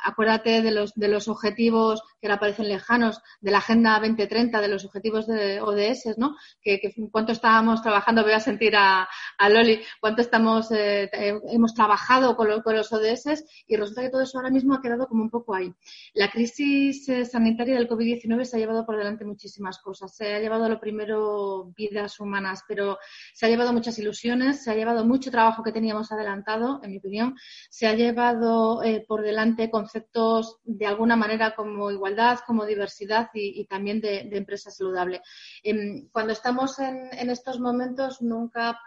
Acuérdate 0.03 0.61
de 0.61 0.71
los, 0.71 0.93
de 0.95 1.07
los 1.07 1.27
objetivos 1.27 2.01
que 2.19 2.27
ahora 2.27 2.39
parecen 2.39 2.69
lejanos, 2.69 3.21
de 3.41 3.51
la 3.51 3.57
Agenda 3.57 3.99
2030, 3.99 4.61
de 4.61 4.67
los 4.67 4.85
objetivos 4.85 5.27
de 5.27 5.61
ODS, 5.61 6.17
¿no? 6.17 6.35
Que, 6.61 6.79
cuánto 7.11 7.31
estábamos 7.31 7.81
trabajando, 7.81 8.23
voy 8.23 8.33
a 8.33 8.39
sentir 8.39 8.75
a, 8.75 9.07
a 9.37 9.49
Loli, 9.49 9.81
cuánto 9.99 10.21
estamos, 10.21 10.67
hemos 10.71 11.73
trabajado 11.73 12.35
con, 12.35 12.61
con, 12.61 12.75
los 12.75 12.91
ODS 12.91 13.43
y 13.67 13.75
resulta 13.75 14.01
que 14.01 14.09
todo 14.09 14.21
eso 14.21 14.37
ahora 14.37 14.49
mismo 14.49 14.73
ha 14.73 14.81
quedado 14.81 15.07
como 15.07 15.23
un 15.23 15.29
poco 15.29 15.55
ahí. 15.55 15.73
La 16.13 16.31
crisis 16.31 17.05
sanitaria 17.29 17.75
del 17.75 17.89
COVID-19 17.89 18.43
se 18.45 18.57
ha 18.57 18.59
llevado 18.59 18.85
por 18.85 18.97
delante 18.97 19.25
muchísimas 19.25 19.79
cosas 19.79 20.15
se 20.15 20.33
ha 20.33 20.39
llevado 20.39 20.69
lo 20.69 20.79
primero 20.79 21.71
vidas 21.75 22.19
humanas, 22.19 22.63
pero 22.67 22.97
se 23.33 23.45
ha 23.45 23.49
llevado 23.49 23.73
muchas 23.73 23.97
ilusiones, 23.99 24.63
se 24.63 24.71
ha 24.71 24.75
llevado 24.75 25.05
mucho 25.05 25.31
trabajo 25.31 25.63
que 25.63 25.71
teníamos 25.71 26.11
adelantado, 26.11 26.79
en 26.83 26.91
mi 26.91 26.97
opinión, 26.97 27.35
se 27.69 27.87
ha 27.87 27.93
llevado 27.93 28.83
eh, 28.83 29.03
por 29.07 29.21
delante 29.21 29.32
conceptos 29.71 30.57
de 30.63 30.85
alguna 30.85 31.15
manera 31.15 31.55
como 31.55 31.91
igualdad, 31.91 32.39
como 32.45 32.65
diversidad 32.65 33.29
y, 33.33 33.65
también 33.65 34.01
de, 34.01 34.29
empresa 34.31 34.71
saludable. 34.71 35.21
Em, 35.63 36.09
cuando 36.11 36.33
estamos 36.33 36.79
en 36.79 37.29
estos 37.29 37.59
momentos 37.59 38.21
nunca 38.21 38.77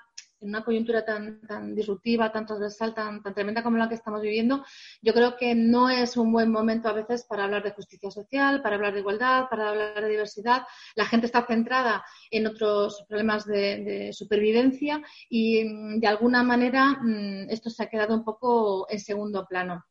en 0.40 0.48
una 0.50 0.64
coyuntura 0.64 1.04
tan, 1.04 1.74
disruptiva, 1.74 2.30
tan 2.30 2.46
transversal, 2.46 2.94
tan, 2.94 3.22
tan 3.22 3.34
tremenda 3.34 3.62
como 3.62 3.78
la 3.78 3.88
que 3.88 3.94
estamos 3.94 4.20
viviendo, 4.20 4.64
yo 5.00 5.12
creo 5.12 5.36
que 5.36 5.54
no 5.54 5.88
es 5.88 6.16
un 6.16 6.32
buen 6.32 6.50
momento 6.50 6.88
a 6.88 6.92
veces 6.92 7.24
para 7.28 7.44
hablar 7.44 7.62
de 7.62 7.72
justicia 7.72 8.10
social, 8.10 8.62
para 8.62 8.76
hablar 8.76 8.92
de 8.92 9.00
igualdad, 9.00 9.48
para 9.48 9.70
hablar 9.70 10.02
de 10.02 10.08
diversidad. 10.08 10.62
La 10.94 11.06
gente 11.06 11.26
está 11.26 11.46
centrada 11.46 12.04
en 12.30 12.46
otros 12.46 13.04
problemas 13.08 13.46
de, 13.46 14.10
supervivencia 14.12 15.02
y 15.28 15.64
mm, 15.64 16.00
de 16.00 16.06
alguna 16.06 16.42
manera 16.42 16.98
mm, 17.00 17.50
esto 17.50 17.70
se 17.70 17.82
ha 17.82 17.88
quedado 17.88 18.14
un 18.14 18.24
poco 18.24 18.86
en 18.90 19.00
segundo 19.00 19.46
plano. 19.46 19.84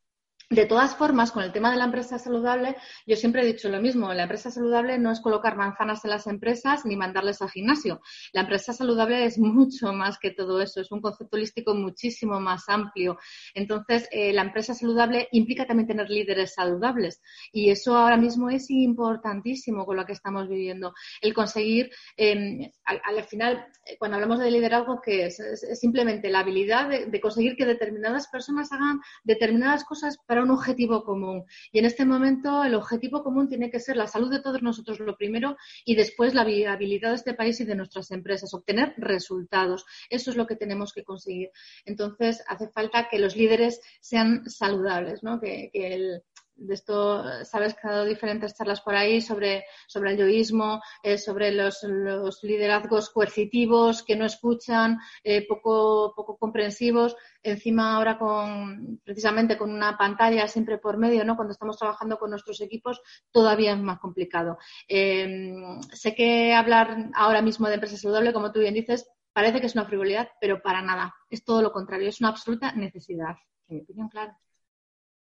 De 0.49 0.67
todas 0.67 0.95
formas, 0.95 1.31
con 1.31 1.41
el 1.43 1.51
tema 1.51 1.71
de 1.71 1.77
la 1.77 1.85
empresa 1.85 2.19
saludable, 2.19 2.75
yo 3.07 3.15
siempre 3.15 3.41
he 3.41 3.45
dicho 3.45 3.67
lo 3.67 3.81
mismo. 3.81 4.13
La 4.13 4.23
empresa 4.23 4.51
saludable 4.51 4.99
no 4.99 5.11
es 5.11 5.19
colocar 5.19 5.55
manzanas 5.55 6.05
en 6.05 6.11
las 6.11 6.27
empresas 6.27 6.85
ni 6.85 6.95
mandarles 6.95 7.41
al 7.41 7.49
gimnasio. 7.49 7.99
La 8.31 8.41
empresa 8.41 8.71
saludable 8.71 9.25
es 9.25 9.37
mucho 9.39 9.91
más 9.91 10.19
que 10.19 10.31
todo 10.31 10.61
eso. 10.61 10.81
Es 10.81 10.91
un 10.91 11.01
concepto 11.01 11.35
holístico 11.35 11.73
muchísimo 11.73 12.39
más 12.39 12.69
amplio. 12.69 13.17
Entonces, 13.55 14.07
eh, 14.11 14.33
la 14.33 14.43
empresa 14.43 14.75
saludable 14.75 15.27
implica 15.31 15.65
también 15.65 15.87
tener 15.87 16.09
líderes 16.11 16.53
saludables. 16.53 17.21
Y 17.51 17.71
eso 17.71 17.97
ahora 17.97 18.17
mismo 18.17 18.51
es 18.51 18.69
importantísimo 18.69 19.83
con 19.83 19.97
lo 19.97 20.05
que 20.05 20.13
estamos 20.13 20.47
viviendo. 20.47 20.93
El 21.21 21.33
conseguir, 21.33 21.89
em, 22.17 22.71
al, 22.85 23.23
final, 23.23 23.65
cuando 23.97 24.15
hablamos 24.15 24.39
de 24.39 24.51
liderazgo, 24.51 25.01
que 25.01 25.25
es? 25.25 25.41
simplemente 25.79 26.29
la 26.29 26.39
habilidad 26.39 26.87
de, 26.87 27.05
de, 27.07 27.21
conseguir 27.21 27.55
que 27.55 27.65
determinadas 27.65 28.27
personas 28.27 28.71
hagan 28.71 28.99
determinadas 29.23 29.83
cosas 29.83 30.17
para 30.35 30.43
un 30.43 30.51
objetivo 30.51 31.05
común. 31.05 31.45
Y 31.71 31.79
en 31.79 31.85
este 31.85 32.03
momento 32.03 32.65
el 32.65 32.75
objetivo 32.75 33.23
común 33.23 33.47
tiene 33.47 33.69
que 33.69 33.79
ser 33.79 33.95
la 33.95 34.05
salud 34.05 34.29
de 34.29 34.41
todos 34.41 34.61
nosotros 34.61 34.99
lo 34.99 35.15
primero 35.15 35.55
y 35.85 35.95
después 35.95 36.33
la 36.33 36.43
viabilidad 36.43 37.11
de 37.11 37.15
este 37.15 37.33
país 37.33 37.61
y 37.61 37.63
de 37.63 37.73
nuestras 37.73 38.11
empresas, 38.11 38.53
obtener 38.53 38.93
resultados. 38.97 39.85
Eso 40.09 40.31
es 40.31 40.35
lo 40.35 40.45
que 40.45 40.57
tenemos 40.57 40.91
que 40.91 41.05
conseguir. 41.05 41.51
Entonces 41.85 42.43
hace 42.49 42.67
falta 42.67 43.07
que 43.09 43.17
los 43.17 43.37
líderes 43.37 43.79
sean 44.01 44.49
saludables, 44.49 45.23
¿no? 45.23 45.39
que, 45.39 45.69
que 45.71 45.93
el, 45.93 46.23
de 46.55 46.74
esto, 46.74 47.24
sabes 47.43 47.74
que 47.74 47.88
ha 47.88 47.91
dado 47.91 48.05
diferentes 48.05 48.55
charlas 48.55 48.81
por 48.81 48.95
ahí 48.95 49.21
sobre, 49.21 49.65
sobre 49.88 50.12
el 50.12 50.17
yoísmo, 50.17 50.81
eh, 51.03 51.17
sobre 51.17 51.51
los, 51.51 51.83
los, 51.83 52.43
liderazgos 52.43 53.09
coercitivos 53.09 54.03
que 54.03 54.15
no 54.15 54.25
escuchan, 54.25 55.00
eh, 55.24 55.45
poco, 55.47 56.13
poco 56.15 56.38
comprensivos. 56.38 57.15
Encima 57.43 57.95
ahora 57.95 58.17
con, 58.17 59.00
precisamente 59.03 59.57
con 59.57 59.71
una 59.71 59.97
pantalla 59.97 60.47
siempre 60.47 60.77
por 60.77 60.97
medio, 60.97 61.24
¿no? 61.25 61.35
Cuando 61.35 61.51
estamos 61.51 61.77
trabajando 61.77 62.17
con 62.17 62.29
nuestros 62.29 62.62
equipos, 62.62 63.01
todavía 63.31 63.74
es 63.74 63.79
más 63.79 64.00
complicado. 64.00 64.57
Eh, 64.88 65.53
sé 65.93 66.15
que 66.15 66.53
hablar 66.53 67.09
ahora 67.13 67.41
mismo 67.41 67.67
de 67.67 67.75
empresa 67.75 67.97
saludable, 67.97 68.33
como 68.33 68.51
tú 68.51 68.59
bien 68.59 68.74
dices, 68.74 69.07
parece 69.33 69.59
que 69.59 69.67
es 69.67 69.75
una 69.75 69.85
frivolidad, 69.85 70.29
pero 70.39 70.62
para 70.62 70.81
nada. 70.81 71.13
Es 71.29 71.43
todo 71.43 71.62
lo 71.62 71.71
contrario, 71.71 72.09
es 72.09 72.21
una 72.21 72.29
absoluta 72.29 72.71
necesidad. 72.71 73.35
En 73.67 73.77
mi 73.77 73.81
opinión, 73.83 74.09
claro. 74.09 74.35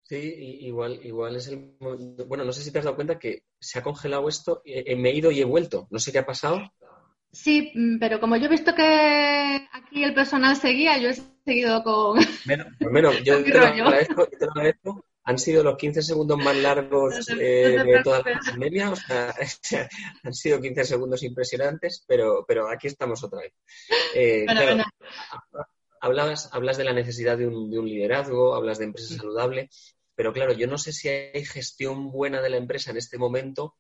Sí, 0.10 0.58
igual, 0.62 1.00
igual 1.04 1.36
es 1.36 1.50
el. 1.50 1.76
Bueno, 1.80 2.44
no 2.44 2.52
sé 2.52 2.64
si 2.64 2.72
te 2.72 2.80
has 2.80 2.86
dado 2.86 2.96
cuenta 2.96 3.20
que 3.20 3.44
se 3.60 3.78
ha 3.78 3.84
congelado 3.84 4.28
esto, 4.28 4.64
eh, 4.66 4.96
me 4.96 5.12
he 5.12 5.14
ido 5.14 5.30
y 5.30 5.40
he 5.40 5.46
vuelto. 5.46 5.88
No 5.92 6.00
sé 6.00 6.12
qué 6.12 6.18
ha 6.18 6.26
pasado. 6.26 6.60
Sí, 7.32 7.72
mm, 7.76 8.00
pero 8.00 8.20
como 8.20 8.36
yo 8.36 8.46
he 8.46 8.50
visto 8.50 8.74
que 8.74 9.68
aquí 9.72 10.04
el 10.04 10.16
personal 10.16 10.56
seguía, 10.56 10.98
yo 10.98 11.10
he 11.10 11.14
seguido 11.46 11.84
con. 11.84 12.20
Bueno, 12.44 13.12
pues 13.12 13.24
yo 13.24 13.44
te 13.44 13.54
lo, 13.54 13.66
agradezco, 13.68 15.06
Han 15.26 15.38
sido 15.38 15.64
los 15.64 15.78
15 15.78 16.02
segundos 16.02 16.40
más 16.40 16.56
largos 16.56 17.30
eh, 17.40 17.78
de 17.86 18.02
toda 18.04 18.24
la 18.26 18.40
pandemia. 18.40 18.90
O 18.90 18.96
sea, 18.96 19.36
han 20.24 20.34
sido 20.34 20.60
15 20.60 20.86
segundos 20.86 21.22
impresionantes, 21.22 22.04
pero, 22.08 22.44
pero 22.48 22.68
aquí 22.68 22.88
estamos 22.88 23.24
otra 23.24 23.42
vez. 23.42 23.54
Eh, 24.16 24.48
hablas, 26.02 26.50
hablas 26.52 26.78
de 26.78 26.84
la 26.84 26.94
necesidad 26.94 27.38
de 27.38 27.46
un, 27.46 27.70
de 27.70 27.78
un 27.78 27.88
liderazgo, 27.88 28.56
hablas 28.56 28.80
de 28.80 28.86
empresa 28.86 29.14
saludable. 29.16 29.70
Pero 30.20 30.34
claro, 30.34 30.52
yo 30.52 30.68
no 30.68 30.78
sé 30.78 30.92
si 30.92 31.08
hay 31.08 31.46
gestión 31.46 32.12
buena 32.12 32.42
de 32.42 32.50
la 32.50 32.58
empresa 32.58 32.92
en 32.92 32.98
este 32.98 33.18
momento 33.18 33.78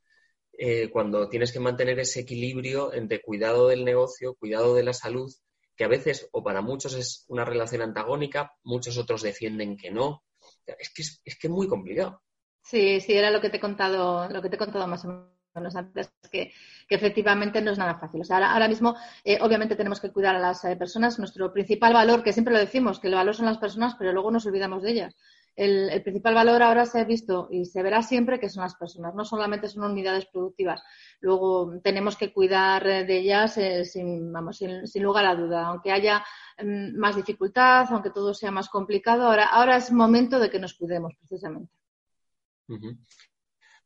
eh, 0.58 0.89
cuando 0.89 1.27
tienes 1.27 1.51
que 1.51 1.60
mantener 1.60 2.00
ese 2.00 2.22
equilibrio 2.22 2.93
entre 2.93 3.22
cuidado 3.22 3.67
del 3.67 3.84
negocio, 3.84 4.36
cuidado 4.36 4.74
de 4.74 4.84
la 4.84 4.93
salud, 4.93 5.29
que 5.75 5.84
a 5.84 5.89
veces 5.89 6.29
o 6.31 6.41
para 6.41 6.62
muchos 6.62 6.93
es 6.93 7.25
una 7.27 7.43
relación 7.43 7.81
antagónica, 7.81 8.53
muchos 8.63 8.98
otros 8.98 9.22
defienden 9.22 9.75
que 9.75 9.91
no. 9.91 10.24
Es 10.65 10.93
que 10.93 11.01
es, 11.01 11.38
que 11.38 11.50
muy 11.50 11.67
complicado. 11.67 12.22
Sí, 12.63 13.01
sí, 13.01 13.17
era 13.17 13.31
lo 13.31 13.41
que 13.41 13.50
te 13.50 13.58
he 13.58 13.60
contado, 13.60 14.29
lo 14.29 14.41
que 14.41 14.48
te 14.48 14.55
he 14.55 14.60
contado 14.60 14.88
más 14.88 15.03
o 15.03 15.29
menos 15.53 15.75
antes, 15.75 16.10
que, 16.31 16.53
que 16.88 16.96
efectivamente 16.96 17.62
no 17.62 17.72
es 17.72 17.77
nada 17.77 18.00
fácil. 18.00 18.22
O 18.22 18.24
sea, 18.24 18.53
ahora, 18.53 18.69
mismo, 18.69 18.96
eh, 19.25 19.39
obviamente, 19.41 19.75
tenemos 19.75 20.00
que 20.00 20.13
cuidar 20.13 20.38
a 20.38 20.39
las 20.39 20.63
eh, 20.63 20.77
personas. 20.77 21.19
Nuestro 21.19 21.51
principal 21.51 21.91
valor, 21.91 22.24
que 22.24 22.31
siempre 22.31 22.53
lo 22.53 22.62
decimos, 22.62 23.01
que 23.01 23.10
el 23.10 23.15
valor 23.15 23.36
son 23.36 23.48
las 23.48 23.58
personas, 23.58 23.96
pero 24.00 24.13
luego 24.13 24.31
nos 24.31 24.46
olvidamos 24.46 24.84
de 24.84 24.91
ellas 24.91 25.15
el, 25.60 26.01
principal 26.04 26.34
valor 26.34 26.63
ahora 26.63 26.86
se 26.86 27.01
ha 27.01 27.04
visto 27.04 27.50
y 27.51 27.66
se 27.66 27.84
verá 27.84 28.01
siempre 28.01 28.39
que 28.39 28.50
son 28.50 28.63
las 28.63 28.75
personas, 28.75 29.13
no 29.13 29.25
solamente 29.25 29.68
son 29.68 29.92
unidades 29.92 30.25
productivas. 30.25 30.82
Luego 31.20 31.80
tenemos 31.84 32.16
que 32.16 32.32
cuidar 32.32 32.84
de 32.84 33.18
ellas 33.18 33.58
eh, 33.58 33.84
sin, 33.84 34.32
vamos, 34.32 34.58
sin, 34.58 35.04
lugar 35.04 35.25
a 35.25 35.36
duda. 35.36 35.68
Aunque 35.68 35.92
haya 35.92 36.24
mm, 36.63 36.98
más 36.98 37.18
dificultad, 37.18 37.88
aunque 37.89 38.10
todo 38.10 38.34
sea 38.34 38.51
más 38.51 38.70
complicado, 38.70 39.24
ahora, 39.25 39.75
es 39.75 39.92
momento 39.92 40.39
de 40.39 40.50
que 40.50 40.60
nos 40.60 40.75
cuidemos 40.75 41.13
precisamente. 41.20 41.74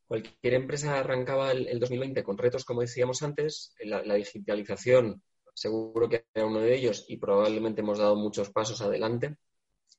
Cualquier 0.05 0.53
empresa 0.53 0.99
arrancaba 0.99 1.51
el, 1.51 1.79
2020 1.79 2.23
con 2.23 2.37
retos, 2.37 2.65
como 2.65 2.81
decíamos 2.81 3.23
antes, 3.23 3.73
la 3.83 4.13
digitalización 4.13 5.23
seguro 5.55 6.09
que 6.09 6.25
era 6.33 6.45
uno 6.45 6.59
de 6.59 6.75
ellos 6.75 7.05
y 7.07 7.17
probablemente 7.17 7.81
hemos 7.81 7.99
dado 7.99 8.15
muchos 8.15 8.49
pasos 8.49 8.81
adelante 8.81 9.37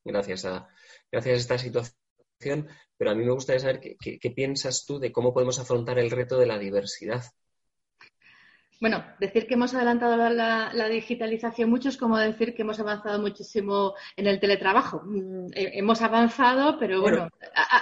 gracias 0.05 0.45
a, 0.45 0.69
gracias 1.11 1.35
a 1.35 1.41
esta 1.41 1.59
situación, 1.59 2.69
pero 2.97 3.11
a 3.11 3.15
mí 3.15 3.25
me 3.25 3.33
gustaría 3.33 3.61
saber 3.61 3.81
qué, 3.81 4.31
piensas 4.31 4.85
tú 4.87 4.99
de 4.99 5.13
cómo 5.13 5.33
podemos 5.33 5.59
afrontar 5.59 5.99
el 5.99 6.11
reto 6.11 6.39
de 6.39 6.47
la 6.47 6.59
diversidad. 6.59 7.25
Bueno, 8.85 9.03
decir 9.19 9.47
que 9.47 9.55
hemos 9.55 9.73
adelantado 9.73 10.15
la, 10.29 10.89
digitalización 10.91 11.71
mucho 11.71 11.89
es 11.89 11.97
como 11.97 12.19
decir 12.19 12.55
que 12.55 12.61
hemos 12.61 12.79
avanzado 12.79 13.19
muchísimo 13.19 13.95
en 14.15 14.27
el 14.27 14.39
teletrabajo. 14.39 15.01
Mm, 15.07 15.47
hemos 15.55 16.03
avanzado, 16.03 16.79
pero 16.79 17.01
bueno, 17.01 17.31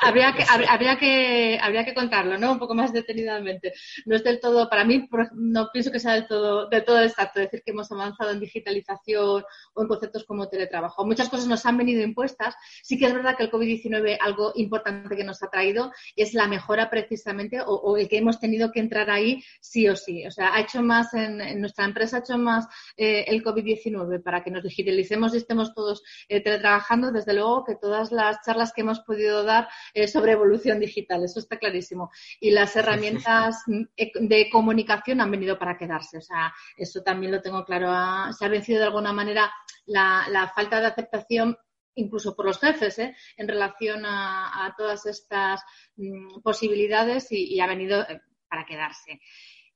habría, 0.01 0.33
que, 0.33 0.45
habría, 0.71 0.97
que, 1.01 1.59
habría 1.61 1.85
que 1.85 1.95
contarlo, 1.95 2.39
¿no? 2.39 2.53
Un 2.53 2.61
poco 2.61 2.75
más 2.75 2.93
detenidamente. 2.93 3.73
No 4.07 4.15
es 4.15 4.23
del 4.23 4.39
todo, 4.39 4.71
para 4.71 4.85
mí, 4.85 5.09
no 5.35 5.71
pienso 5.73 5.91
que 5.91 5.99
sea 5.99 6.13
del 6.13 6.29
todo, 6.29 6.69
del 6.69 6.85
todo 6.85 7.03
exacto 7.03 7.41
decir 7.41 7.65
que 7.65 7.73
hemos 7.73 7.91
avanzado 7.91 8.31
en 8.31 8.39
digitalización 8.39 9.43
o 9.75 9.83
en 9.83 9.89
conceptos 9.89 10.23
como 10.23 10.49
teletrabajo. 10.49 11.05
Muchas 11.05 11.29
cosas 11.29 11.49
nos 11.49 11.67
han 11.67 11.79
venido 11.79 12.01
impuestas. 12.01 12.55
Sí 12.81 12.97
que 12.97 13.07
es 13.07 13.13
verdad 13.13 13.37
que 13.37 13.43
el 13.43 13.51
COVID-19, 13.51 14.19
algo 14.21 14.53
importante 14.55 15.17
que 15.17 15.25
nos 15.25 15.43
ha 15.43 15.51
traído, 15.51 15.91
es 16.15 16.33
la 16.33 16.47
mejora 16.47 16.91
precisamente 16.91 17.59
o, 17.67 17.97
el 17.97 18.09
que 18.09 18.19
hemos 18.19 18.39
tenido 18.39 18.71
que 18.71 18.79
entrar 18.79 19.11
ahí 19.11 19.43
sí 19.61 19.89
o 19.89 19.97
sí. 19.97 20.25
O 20.29 20.31
sea, 20.31 20.55
ha 20.55 20.61
hecho 20.61 20.81
más 20.81 20.92
en, 21.15 21.61
nuestra 21.61 21.85
empresa, 21.85 22.17
ha 22.17 22.21
hecho 22.21 22.39
más 22.39 22.67
eh, 22.97 23.25
el 23.29 23.43
COVID-19 23.43 24.23
para 24.23 24.43
que 24.43 24.51
nos 24.51 24.63
digitalicemos 24.63 25.35
y 25.35 25.39
estemos 25.39 25.75
todos 25.75 26.03
eh, 26.29 26.43
teletrabajando, 26.43 27.13
desde 27.13 27.35
luego 27.35 27.65
que 27.65 27.77
todas 27.77 28.13
las 28.13 28.43
charlas 28.45 28.73
que 28.73 28.83
hemos 28.83 29.01
podido 29.01 29.45
dar 29.45 29.69
eh, 29.95 30.09
sobre 30.09 30.33
evolución 30.33 30.79
digital, 30.81 31.25
eso 31.25 31.41
está 31.41 31.59
clarísimo. 31.59 32.11
Y 32.41 32.51
las 32.51 32.77
herramientas 32.77 33.63
de 33.67 34.51
comunicación 34.51 35.21
han 35.21 35.31
venido 35.31 35.59
para 35.59 35.79
quedarse, 35.79 36.19
o 36.19 36.23
sea, 36.23 36.53
eso 36.77 37.03
también 37.03 37.33
lo 37.33 37.41
tengo 37.41 37.65
claro. 37.65 38.33
se 38.33 38.45
ha 38.45 38.49
vencido 38.49 38.81
de 38.81 38.87
alguna 38.87 39.13
manera 39.13 39.51
la, 39.87 40.53
falta 40.55 40.81
de 40.81 40.87
aceptación 40.87 41.57
incluso 41.95 42.35
por 42.35 42.47
los 42.47 42.59
jefes, 42.59 42.99
en 42.99 43.49
relación 43.49 44.05
a, 44.07 44.75
todas 44.79 45.05
estas 45.05 45.61
mm, 45.97 46.41
posibilidades 46.43 47.31
y, 47.31 47.61
ha 47.61 47.67
venido 47.67 48.07
para 48.49 48.67
quedarse. 48.67 49.21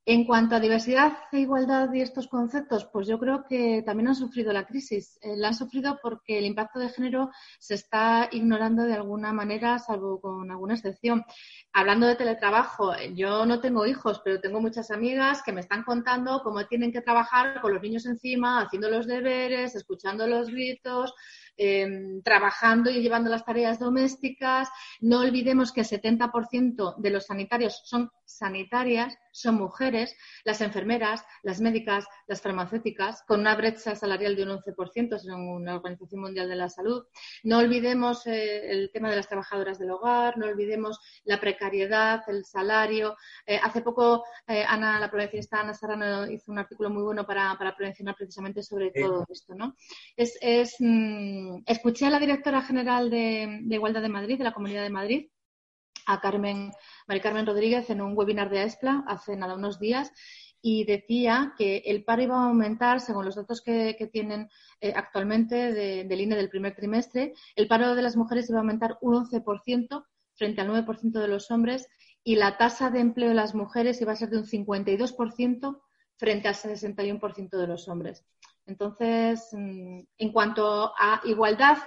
En 0.09 0.25
cuanto 0.25 0.55
a 0.55 0.61
diversidad 0.61 1.19
e 1.33 1.41
igualdad 1.41 1.93
y 1.93 2.01
estos 2.01 2.29
conceptos, 2.29 2.85
pues 2.93 3.09
yo 3.09 3.19
creo 3.19 3.45
que 3.45 3.83
también 3.85 4.07
han 4.07 4.15
sufrido 4.15 4.53
la 4.53 4.65
crisis. 4.65 5.19
Eh, 5.21 5.37
la 5.37 5.49
han 5.49 5.55
sufrido 5.55 5.99
porque 6.01 6.39
el 6.39 6.45
impacto 6.47 6.79
de 6.79 6.91
género 6.91 7.33
se 7.59 7.75
está 7.75 8.29
ignorando 8.31 8.85
de 8.85 8.95
alguna 8.95 9.33
manera, 9.33 9.81
salvo 9.81 10.21
con 10.21 10.49
alguna 10.49 10.75
excepción. 10.75 11.25
Hablando 11.73 12.07
de 12.07 12.15
teletrabajo, 12.15 12.93
yo 13.17 13.47
no 13.47 13.59
tengo 13.59 13.85
hijos, 13.85 14.21
pero 14.25 14.41
tengo 14.41 14.61
muchas 14.61 14.93
amigas 14.93 15.43
que 15.43 15.51
me 15.51 15.61
están 15.61 15.83
contando 15.83 16.41
cómo 16.45 16.65
tienen 16.67 16.93
que 16.93 17.01
trabajar 17.01 17.61
con 17.61 17.75
los 17.75 17.83
niños 17.83 18.07
encima, 18.07 18.61
haciendo 18.61 18.89
los 18.89 19.09
deberes, 19.09 19.75
escuchando 19.75 20.29
los 20.29 20.51
gritos, 20.51 21.15
Em, 21.59 22.21
trabajando 22.23 22.91
y 22.91 23.01
llevando 23.01 23.31
las 23.31 23.47
tareas 23.47 23.79
domésticas. 23.79 24.69
No 25.01 25.21
olvidemos 25.21 25.73
que 25.73 25.81
el 25.81 25.87
70% 25.87 26.97
de 26.99 27.11
los 27.11 27.25
sanitarios 27.25 27.81
son 27.85 28.11
sanitarias, 28.27 29.17
son 29.33 29.55
mujeres, 29.55 30.15
las 30.45 30.61
enfermeras, 30.61 31.25
las 31.43 31.61
médicas, 31.61 32.05
las 32.27 32.43
farmacéuticas, 32.43 33.23
con 33.27 33.41
una 33.41 33.55
brecha 33.55 33.95
salarial 33.95 34.37
de 34.37 34.43
un 34.43 34.51
11% 34.51 35.19
según 35.19 35.65
la 35.65 35.77
Organización 35.77 36.21
Mundial 36.21 36.49
de 36.49 36.57
la 36.57 36.69
Salud. 36.69 37.05
No 37.45 37.59
olvidemos 37.59 38.27
eh, 38.27 38.71
el 38.71 38.91
tema 38.93 39.09
de 39.09 39.17
las 39.17 39.29
trabajadoras 39.29 39.79
del 39.79 39.93
hogar, 39.93 40.37
no 40.37 40.47
olvidemos 40.47 41.01
la 41.25 41.41
precariedad, 41.41 42.23
el 42.29 42.45
salario. 42.45 43.17
Eh, 43.47 43.59
hace 43.63 43.81
poco 43.81 44.25
eh, 44.47 44.65
Ana, 44.67 45.01
la 45.01 45.11
prevencionista 45.11 45.61
Ana 45.61 45.73
Serrano 45.73 46.31
hizo 46.31 46.53
un 46.53 46.59
artículo 46.59 46.91
muy 46.91 47.03
bueno 47.03 47.25
para, 47.25 47.57
para 47.57 47.75
prevencionar 47.75 48.15
precisamente 48.15 48.63
sobre 48.63 48.91
todo 48.91 49.25
esto. 49.31 49.55
¿no? 49.55 49.75
Es, 50.17 50.37
es 50.41 50.77
mm, 50.81 51.46
escuché 51.67 52.07
a 52.07 52.11
la 52.11 52.19
directora 52.19 52.63
general 52.63 53.11
de, 53.11 53.63
Igualdad 53.69 54.03
de 54.03 54.09
Madrid, 54.09 54.39
de 54.39 54.45
la 54.45 54.55
Comunidad 54.55 54.83
de 54.83 54.91
Madrid, 54.91 55.31
a 56.07 56.21
Carmen, 56.21 56.73
María 57.07 57.23
Carmen 57.23 57.47
Rodríguez, 57.47 57.91
en 57.91 58.01
un 58.01 58.17
webinar 58.17 58.51
de 58.51 58.61
AESPLA 58.61 59.05
hace 59.07 59.37
nada 59.37 59.55
unos 59.55 59.81
días, 59.81 60.13
y 60.63 60.85
decía 60.85 61.55
que 61.57 61.83
el 61.87 62.05
paro 62.05 62.23
iba 62.23 62.37
a 62.37 62.49
aumentar, 62.49 63.01
según 63.01 63.25
los 63.25 63.37
datos 63.37 63.63
que, 63.63 63.95
tienen 64.13 64.49
eh, 64.81 64.93
actualmente 64.97 65.73
del 65.73 66.21
INE 66.21 66.37
del 66.37 66.49
primer 66.49 66.75
trimestre, 66.75 67.35
el 67.55 67.69
paro 67.69 67.95
de 67.95 68.03
las 68.03 68.17
mujeres 68.17 68.49
iba 68.49 68.59
a 68.59 68.63
aumentar 68.63 68.99
un 69.01 69.15
11% 69.15 70.05
frente 70.35 70.61
al 70.61 70.69
9% 70.69 71.21
de 71.21 71.29
los 71.29 71.51
hombres 71.51 71.89
y 72.25 72.37
la 72.37 72.57
tasa 72.59 72.91
de 72.91 73.01
empleo 73.01 73.29
de 73.29 73.37
las 73.37 73.55
mujeres 73.55 74.01
iba 74.01 74.13
a 74.13 74.17
ser 74.17 74.31
de 74.31 74.39
un 74.39 74.45
52% 74.45 75.81
frente 76.17 76.49
al 76.49 76.55
61% 76.55 77.57
de 77.57 77.67
los 77.67 77.89
hombres. 77.89 78.25
Entonces, 78.67 79.49
mm, 79.53 80.01
en 80.19 80.33
cuanto 80.33 80.93
a 80.99 81.21
igualdad, 81.25 81.79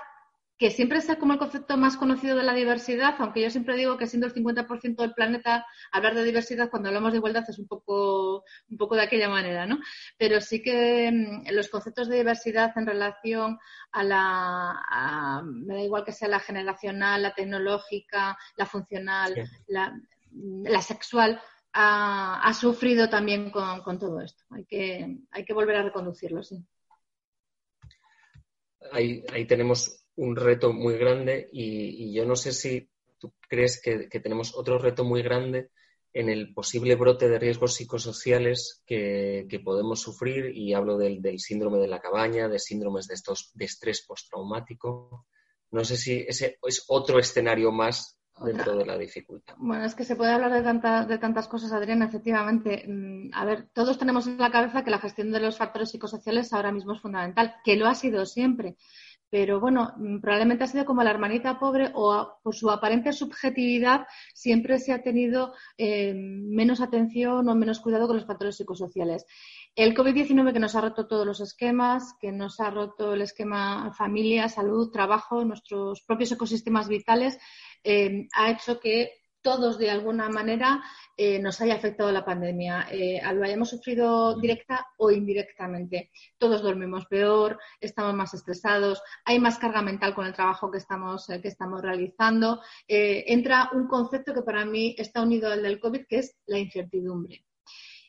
que 0.59 0.71
siempre 0.71 0.97
es 0.97 1.07
como 1.17 1.31
el 1.31 1.39
concepto 1.39 1.77
más 1.77 1.95
conocido 1.95 2.35
de 2.35 2.43
la 2.43 2.53
diversidad, 2.53 3.15
aunque 3.19 3.41
yo 3.41 3.49
siempre 3.49 3.77
digo 3.77 3.97
que 3.97 4.07
siendo 4.07 4.27
el 4.27 4.33
50% 4.33 5.01
del 5.01 5.13
planeta, 5.13 5.65
hablar 5.89 6.15
de 6.15 6.25
diversidad 6.25 6.69
cuando 6.69 6.89
hablamos 6.89 7.13
de 7.13 7.19
igualdad 7.19 7.45
es 7.47 7.59
un 7.59 7.67
poco, 7.67 8.43
un 8.69 8.77
poco 8.77 8.95
de 8.95 9.03
aquella 9.03 9.29
manera, 9.29 9.65
¿no? 9.65 9.79
Pero 10.17 10.41
sí 10.41 10.61
que 10.61 11.09
mm, 11.09 11.53
los 11.53 11.69
conceptos 11.69 12.09
de 12.09 12.17
diversidad 12.17 12.73
en 12.75 12.85
relación 12.85 13.57
a 13.93 14.03
la, 14.03 15.41
me 15.45 15.75
da 15.75 15.81
igual 15.81 16.03
que 16.03 16.11
sea 16.11 16.27
la 16.27 16.41
generacional, 16.41 17.23
la 17.23 17.33
tecnológica, 17.33 18.37
la 18.57 18.65
funcional, 18.65 19.33
la, 19.67 20.81
sexual, 20.81 21.41
ha, 21.73 22.53
sufrido 22.53 23.10
también 23.10 23.51
con, 23.51 23.99
todo 23.99 24.21
esto. 24.21 24.43
Hay 24.49 24.65
que, 24.65 25.53
volver 25.53 25.77
a 25.77 25.84
reconducirlo, 25.84 26.43
sí. 26.43 26.63
Ahí, 28.91 29.23
tenemos 29.47 30.05
un 30.15 30.36
reto 30.36 30.73
muy 30.73 30.97
grande 30.97 31.49
y, 31.51 32.13
yo 32.13 32.25
no 32.25 32.36
sé 32.36 32.51
si 32.51 32.89
tú 33.17 33.34
crees 33.47 33.82
que, 33.82 34.08
tenemos 34.19 34.55
otro 34.55 34.77
reto 34.77 35.03
muy 35.03 35.21
grande 35.21 35.69
en 36.12 36.27
el 36.27 36.53
posible 36.53 36.95
brote 36.95 37.29
de 37.29 37.38
riesgos 37.38 37.75
psicosociales 37.75 38.84
que, 38.86 39.47
podemos 39.63 40.01
sufrir 40.01 40.55
y 40.55 40.73
hablo 40.73 40.97
del, 40.97 41.21
síndrome 41.39 41.77
de 41.79 41.88
la 41.88 41.99
cabaña, 41.99 42.47
de 42.47 42.60
síndromes 42.60 43.08
de, 43.08 43.13
estos, 43.13 43.51
de 43.53 43.65
estrés 43.65 44.05
postraumático. 44.05 45.27
No 45.71 45.84
sé 45.84 45.97
si 45.97 46.25
ese 46.27 46.58
es 46.63 46.84
otro 46.88 47.19
escenario 47.19 47.71
más 47.71 48.18
dentro 48.43 48.75
de 48.75 48.86
la 48.86 48.97
dificultad. 48.97 49.56
Bueno, 49.58 49.86
es 49.86 49.95
que 49.95 50.04
se 50.04 50.15
puede 50.15 50.32
hablar 50.32 50.52
de, 50.52 51.08
de 51.08 51.17
tantas 51.17 51.47
cosas, 51.47 51.71
Adriana, 51.71 52.06
efectivamente. 52.06 52.86
Mm, 52.88 53.32
a 53.34 53.45
ver, 53.45 53.69
todos 53.73 53.97
tenemos 53.97 54.28
en 54.28 54.38
la 54.38 54.52
cabeza 54.52 54.84
que 54.84 54.91
la 54.91 54.99
gestión 54.99 55.32
de 55.32 55.39
los 55.39 55.58
factores 55.58 55.89
psicosociales 55.89 56.54
ahora 56.54 56.71
mismo 56.71 56.93
es 56.93 57.02
fundamental, 57.02 57.56
que 57.63 57.75
lo 57.75 57.88
ha 57.88 57.95
sido 57.95 58.25
siempre 58.25 58.75
pero 59.30 59.60
bueno, 59.60 59.93
mm, 59.97 60.19
probablemente 60.19 60.63
ha 60.63 60.67
sido 60.67 60.86
como 60.86 61.04
la 61.04 61.12
hermanita 61.12 61.60
pobre 61.60 61.91
o 61.93 62.39
por 62.43 62.56
su 62.56 62.69
aparente 62.69 63.13
subjetividad 63.13 64.08
siempre 64.34 64.80
se 64.80 64.91
ha 64.91 65.04
tenido 65.04 65.54
eh, 65.78 66.13
menos 66.15 66.82
atención 66.82 67.47
o 67.47 67.56
menos 67.56 67.80
cuidado 67.80 68.08
con 68.08 68.17
los 68.17 68.25
factores 68.25 68.58
psicosociales. 68.58 69.25
El 69.75 69.95
COVID-19 69.95 70.52
que 70.52 70.60
nos 70.60 70.75
ha 70.75 70.82
roto 70.82 71.08
todos 71.08 71.25
los 71.25 71.41
esquemas, 71.41 72.15
que 72.19 72.32
nos 72.32 72.60
ha 72.60 72.71
roto 72.71 73.13
el 73.13 73.21
esquema 73.21 73.93
familia, 73.93 74.49
salud, 74.49 74.91
trabajo, 74.91 75.45
nuestros 75.45 76.02
propios 76.02 76.32
ecosistemas 76.32 76.88
vitales, 76.88 77.38
eh, 77.83 78.27
ha 78.33 78.51
hecho 78.51 78.79
que 78.79 79.19
todos 79.41 79.77
de 79.77 79.89
alguna 79.89 80.29
manera 80.29 80.83
eh, 81.15 81.39
nos 81.39 81.59
haya 81.61 81.75
afectado 81.75 82.11
la 82.11 82.25
pandemia, 82.25 82.87
eh, 82.91 83.21
lo 83.33 83.43
hayamos 83.43 83.69
sufrido 83.69 84.39
directa 84.39 84.87
o 84.97 85.11
indirectamente. 85.11 86.11
Todos 86.37 86.61
dormimos 86.61 87.05
peor, 87.07 87.59
estamos 87.79 88.13
más 88.13 88.33
estresados, 88.33 89.01
hay 89.25 89.39
más 89.39 89.57
carga 89.57 89.81
mental 89.81 90.13
con 90.13 90.25
el 90.25 90.33
trabajo 90.33 90.71
que 90.71 90.77
estamos, 90.77 91.29
eh, 91.29 91.41
que 91.41 91.47
estamos 91.47 91.81
realizando. 91.81 92.61
entra 92.87 93.69
un 93.73 93.87
concepto 93.87 94.33
que 94.33 94.41
para 94.41 94.65
mí 94.65 94.95
está 94.97 95.21
unido 95.21 95.51
al 95.51 95.63
del 95.63 95.79
COVID, 95.79 96.05
que 96.07 96.19
es 96.19 96.37
la 96.45 96.59
incertidumbre. 96.59 97.45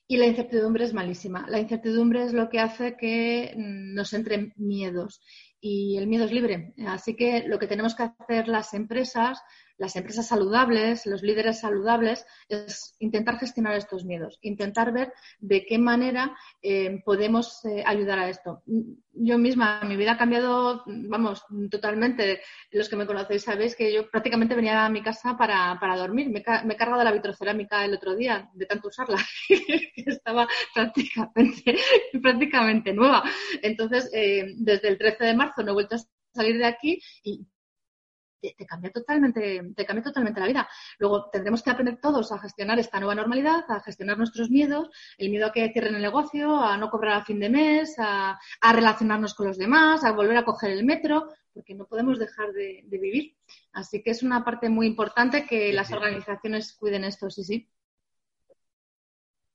Y 0.06 0.16
la 0.16 0.26
incertidumbre 0.26 0.84
es 0.84 0.92
malísima. 0.92 1.46
La 1.48 1.60
incertidumbre 1.60 2.24
es 2.24 2.32
lo 2.32 2.48
que 2.48 2.58
hace 2.58 2.96
que 2.96 3.54
mm, 3.56 3.94
nos 3.94 4.12
entren 4.12 4.52
miedos. 4.56 5.22
Y 5.60 5.96
el 5.98 6.06
miedo 6.06 6.24
es 6.24 6.32
libre. 6.32 6.74
Así 6.86 7.14
que 7.14 7.44
lo 7.46 7.58
que 7.58 7.66
tenemos 7.66 7.94
que 7.94 8.04
hacer 8.04 8.48
las 8.48 8.72
empresas 8.74 9.42
las 9.80 9.96
empresas 9.96 10.28
saludables, 10.28 11.06
los 11.06 11.22
líderes 11.22 11.60
saludables, 11.60 12.26
es 12.50 12.94
intentar 12.98 13.38
gestionar 13.38 13.74
estos 13.76 14.04
miedos, 14.04 14.38
intentar 14.42 14.92
ver 14.92 15.14
de 15.38 15.64
qué 15.64 15.78
manera 15.78 16.36
eh, 16.60 17.00
podemos 17.02 17.64
eh, 17.64 17.82
ayudar 17.86 18.18
a 18.18 18.28
esto. 18.28 18.62
Yo 19.14 19.38
misma, 19.38 19.80
mi 19.84 19.96
vida 19.96 20.12
ha 20.12 20.18
cambiado, 20.18 20.82
vamos, 20.84 21.46
totalmente. 21.70 22.42
Los 22.70 22.90
que 22.90 22.96
me 22.96 23.06
conocéis 23.06 23.44
sabéis 23.44 23.74
que 23.74 23.90
yo 23.90 24.10
prácticamente 24.10 24.54
venía 24.54 24.84
a 24.84 24.90
mi 24.90 25.02
casa 25.02 25.38
para, 25.38 25.96
dormir. 25.96 26.28
Me, 26.28 26.40
he 26.40 26.76
cargado 26.76 27.02
la 27.02 27.12
vitrocerámica 27.12 27.82
el 27.82 27.94
otro 27.94 28.14
día 28.14 28.50
de 28.52 28.66
tanto 28.66 28.88
usarla, 28.88 29.16
estaba 29.96 30.46
prácticamente, 30.74 31.78
prácticamente 32.20 32.92
nueva. 32.92 33.24
Entonces, 33.62 34.10
eh, 34.12 34.52
desde 34.58 34.88
el 34.88 34.98
13 34.98 35.24
de 35.24 35.34
marzo 35.34 35.62
no 35.62 35.70
he 35.70 35.74
vuelto 35.74 35.96
a 35.96 36.00
salir 36.34 36.58
de 36.58 36.66
aquí 36.66 37.00
y 37.24 37.46
te, 38.40 38.66
cambia 38.66 38.90
totalmente, 38.90 39.72
te 39.74 39.86
cambia 39.86 40.02
totalmente 40.02 40.40
la 40.40 40.46
vida. 40.46 40.68
Luego 40.98 41.28
tendremos 41.30 41.62
que 41.62 41.70
aprender 41.70 41.98
todos 42.00 42.32
a 42.32 42.38
gestionar 42.38 42.78
esta 42.78 42.98
nueva 42.98 43.14
normalidad, 43.14 43.64
a 43.68 43.80
gestionar 43.80 44.18
nuestros 44.18 44.50
miedos, 44.50 44.90
el 45.18 45.30
miedo 45.30 45.46
a 45.46 45.52
que 45.52 45.70
cierren 45.72 45.94
el 45.94 46.02
negocio, 46.02 46.56
a 46.56 46.76
no 46.76 46.90
cobrar 46.90 47.14
a 47.18 47.24
fin 47.24 47.40
de 47.40 47.50
mes, 47.50 47.94
a, 47.98 48.38
relacionarnos 48.72 49.34
con 49.34 49.48
los 49.48 49.58
demás, 49.58 50.04
a 50.04 50.12
volver 50.12 50.36
a 50.36 50.44
coger 50.44 50.70
el 50.70 50.84
metro, 50.84 51.28
porque 51.52 51.74
no 51.74 51.86
podemos 51.86 52.18
dejar 52.18 52.52
de, 52.52 52.84
vivir. 52.86 53.36
Así 53.72 54.02
que 54.02 54.10
es 54.10 54.22
una 54.22 54.44
parte 54.44 54.68
muy 54.68 54.86
importante 54.86 55.46
que 55.46 55.72
las 55.72 55.92
organizaciones 55.92 56.72
cuiden 56.72 57.04
esto, 57.04 57.30
sí, 57.30 57.44
sí 57.44 57.68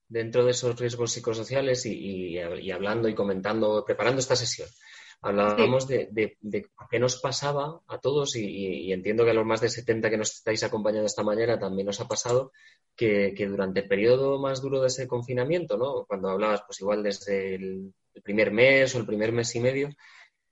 dentro 0.07 0.45
de 0.45 0.51
esos 0.51 0.79
riesgos 0.79 1.11
psicosociales 1.11 1.85
y, 1.85 2.37
hablando 2.71 3.09
y 3.09 3.15
comentando, 3.15 3.83
preparando 3.85 4.19
esta 4.19 4.35
sesión, 4.35 4.69
Hablábamos 5.21 5.87
de, 5.87 6.37
qué 6.89 6.99
nos 6.99 7.19
pasaba 7.19 7.81
a 7.87 7.97
todos 7.99 8.35
y, 8.35 8.91
entiendo 8.91 9.25
que 9.25 9.31
a 9.31 9.33
los 9.33 9.45
más 9.45 9.61
de 9.61 9.69
70 9.69 10.09
que 10.09 10.17
nos 10.17 10.33
estáis 10.35 10.63
acompañando 10.63 11.07
esta 11.07 11.23
mañana 11.23 11.57
también 11.57 11.87
nos 11.87 11.99
ha 11.99 12.07
pasado 12.07 12.51
que, 12.95 13.33
durante 13.49 13.81
el 13.81 13.87
periodo 13.87 14.39
más 14.39 14.61
duro 14.61 14.81
de 14.81 14.87
ese 14.87 15.07
confinamiento, 15.07 15.77
¿no? 15.77 16.05
cuando 16.05 16.29
hablabas 16.29 16.63
pues 16.67 16.81
igual 16.81 17.03
desde 17.03 17.55
el, 17.55 17.93
primer 18.23 18.51
mes 18.51 18.95
o 18.95 18.99
el 18.99 19.05
primer 19.05 19.31
mes 19.31 19.53
y 19.55 19.59
medio, 19.59 19.89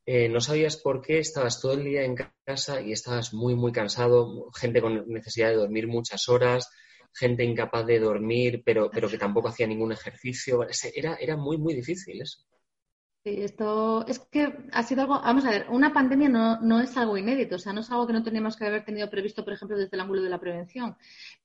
eh, 0.06 0.28
no 0.28 0.41
sabías 0.41 0.76
por 0.76 1.02
qué 1.02 1.19
estabas 1.19 1.62
todo 1.62 1.73
el 1.73 1.86
día 1.86 2.04
en 2.04 2.17
casa 2.45 2.82
y 2.82 2.91
estabas 2.91 3.34
muy, 3.34 3.56
muy 3.56 3.71
cansado, 3.71 4.52
gente 4.54 4.82
con 4.82 5.08
necesidad 5.08 5.49
de 5.49 5.56
dormir 5.56 5.88
muchas 5.88 6.28
horas, 6.28 6.69
gente 7.13 7.43
incapaz 7.43 7.86
de 7.86 7.99
dormir, 7.99 8.63
pero, 8.65 8.89
pero 8.91 9.08
que 9.08 9.17
tampoco 9.17 9.49
hacía 9.49 9.67
ningún 9.67 9.91
ejercicio. 9.91 10.65
Era, 10.93 11.15
era 11.15 11.38
muy, 11.38 11.58
muy 11.58 11.73
difícil 11.73 12.21
eso. 12.21 12.43
Sí, 13.26 13.42
esto 13.42 14.06
es 14.06 14.20
que 14.20 14.54
ha 14.74 14.84
sido 14.84 15.04
algo, 15.04 15.14
vamos 15.14 15.46
a 15.46 15.52
ver, 15.52 15.68
una 15.70 15.94
pandemia 15.94 16.28
no, 16.28 16.60
no 16.60 16.82
es 16.82 16.98
algo 16.98 17.18
inédito, 17.18 17.56
o 17.56 17.60
sea, 17.60 17.72
no 17.72 17.80
es 17.80 17.90
algo 17.90 18.06
que 18.06 18.12
no 18.12 18.22
teníamos 18.22 18.58
que 18.58 18.66
haber 18.66 18.84
tenido 18.84 19.10
previsto, 19.10 19.46
por 19.46 19.54
ejemplo, 19.54 19.78
desde 19.78 19.96
el 19.96 20.02
ángulo 20.02 20.22
de 20.22 20.30
la 20.30 20.42
prevención, 20.42 20.98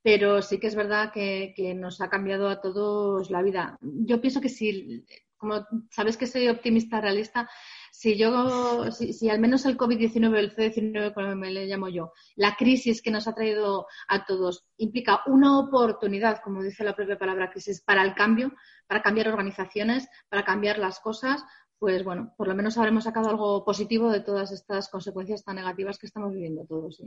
pero 0.02 0.42
sí 0.42 0.58
que 0.58 0.66
es 0.66 0.74
verdad 0.74 1.12
que, 1.12 1.54
nos 1.76 2.00
ha 2.00 2.08
cambiado 2.08 2.48
a 2.48 2.60
todos 2.60 3.30
la 3.30 3.42
vida. 3.42 3.78
Yo 3.80 4.20
pienso 4.20 4.40
que 4.40 4.48
si, 4.48 5.04
como 5.36 5.64
sabes 5.88 6.16
que 6.16 6.26
soy 6.26 6.48
optimista 6.48 7.00
realista, 7.00 7.48
si 7.92 8.16
yo, 8.18 8.90
si, 8.90 9.12
si 9.12 9.30
al 9.30 9.38
menos 9.38 9.64
el 9.64 9.78
COVID-19, 9.78 10.36
el 10.36 10.50
C-19, 10.50 11.14
como 11.14 11.36
me 11.36 11.52
le 11.52 11.66
llamo 11.66 11.88
yo, 11.88 12.12
la 12.34 12.56
crisis 12.56 13.02
que 13.02 13.12
nos 13.12 13.28
ha 13.28 13.34
traído 13.34 13.86
a 14.08 14.24
todos 14.24 14.64
implica 14.78 15.20
una 15.26 15.56
oportunidad, 15.60 16.40
como 16.42 16.60
dice 16.60 16.82
la 16.82 16.96
propia 16.96 17.18
palabra 17.18 17.52
crisis, 17.52 17.80
para 17.80 18.02
el 18.02 18.14
cambio, 18.16 18.52
para 18.88 19.00
cambiar 19.00 19.28
organizaciones, 19.28 20.08
para 20.28 20.44
cambiar 20.44 20.78
las 20.78 20.98
cosas, 20.98 21.44
pues 21.78 22.02
bueno, 22.02 22.34
por 22.36 22.48
lo 22.48 22.54
menos 22.54 22.76
habremos 22.76 23.04
sacado 23.04 23.28
algo 23.28 23.64
positivo 23.64 24.10
de 24.10 24.20
todas 24.20 24.50
estas 24.50 24.88
consecuencias 24.88 25.44
tan 25.44 25.56
negativas 25.56 25.98
que 25.98 26.06
estamos 26.06 26.32
viviendo 26.32 26.64
todos. 26.64 27.00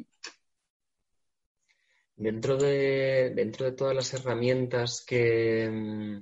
Dentro, 2.16 2.58
de, 2.58 3.34
dentro 3.36 3.66
de 3.66 3.72
todas 3.74 3.96
las 3.96 4.14
herramientas 4.14 5.04
que, 5.06 6.22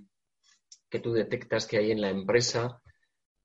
que 0.90 1.00
tú 1.00 1.14
detectas 1.14 1.68
que 1.68 1.78
hay 1.78 1.92
en 1.92 2.02
la 2.02 2.10
empresa, 2.10 2.82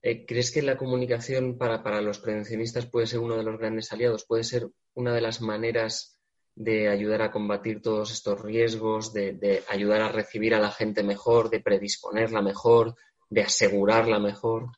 eh, 0.01 0.25
¿crees 0.25 0.51
que 0.53 0.63
la 0.63 0.77
comunicación 0.77 1.59
para, 1.59 1.83
para 1.83 2.01
los 2.01 2.19
prevencionistas 2.19 2.87
puede 2.87 3.07
ser 3.07 3.21
uno 3.21 3.37
de 3.37 3.43
los 3.43 3.59
grandes 3.59 3.93
aliados? 3.93 4.25
¿Puede 4.25 4.45
ser 4.45 4.69
una 4.95 5.13
de 5.13 5.21
las 5.21 5.41
maneras 5.41 6.19
de 6.55 6.89
ayudar 6.89 7.23
a 7.23 7.33
combatir 7.33 7.83
todos 7.83 8.13
estos 8.13 8.41
riesgos, 8.41 9.13
de, 9.13 9.33
de, 9.33 9.65
ayudar 9.69 10.03
a 10.03 10.13
recibir 10.13 10.55
a 10.55 10.61
la 10.61 10.71
gente 10.71 11.03
mejor, 11.03 11.51
de 11.51 11.61
predisponerla 11.61 12.41
mejor, 12.41 12.95
de 13.29 13.43
asegurarla 13.43 14.21
mejor? 14.21 14.71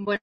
Bueno, 0.00 0.20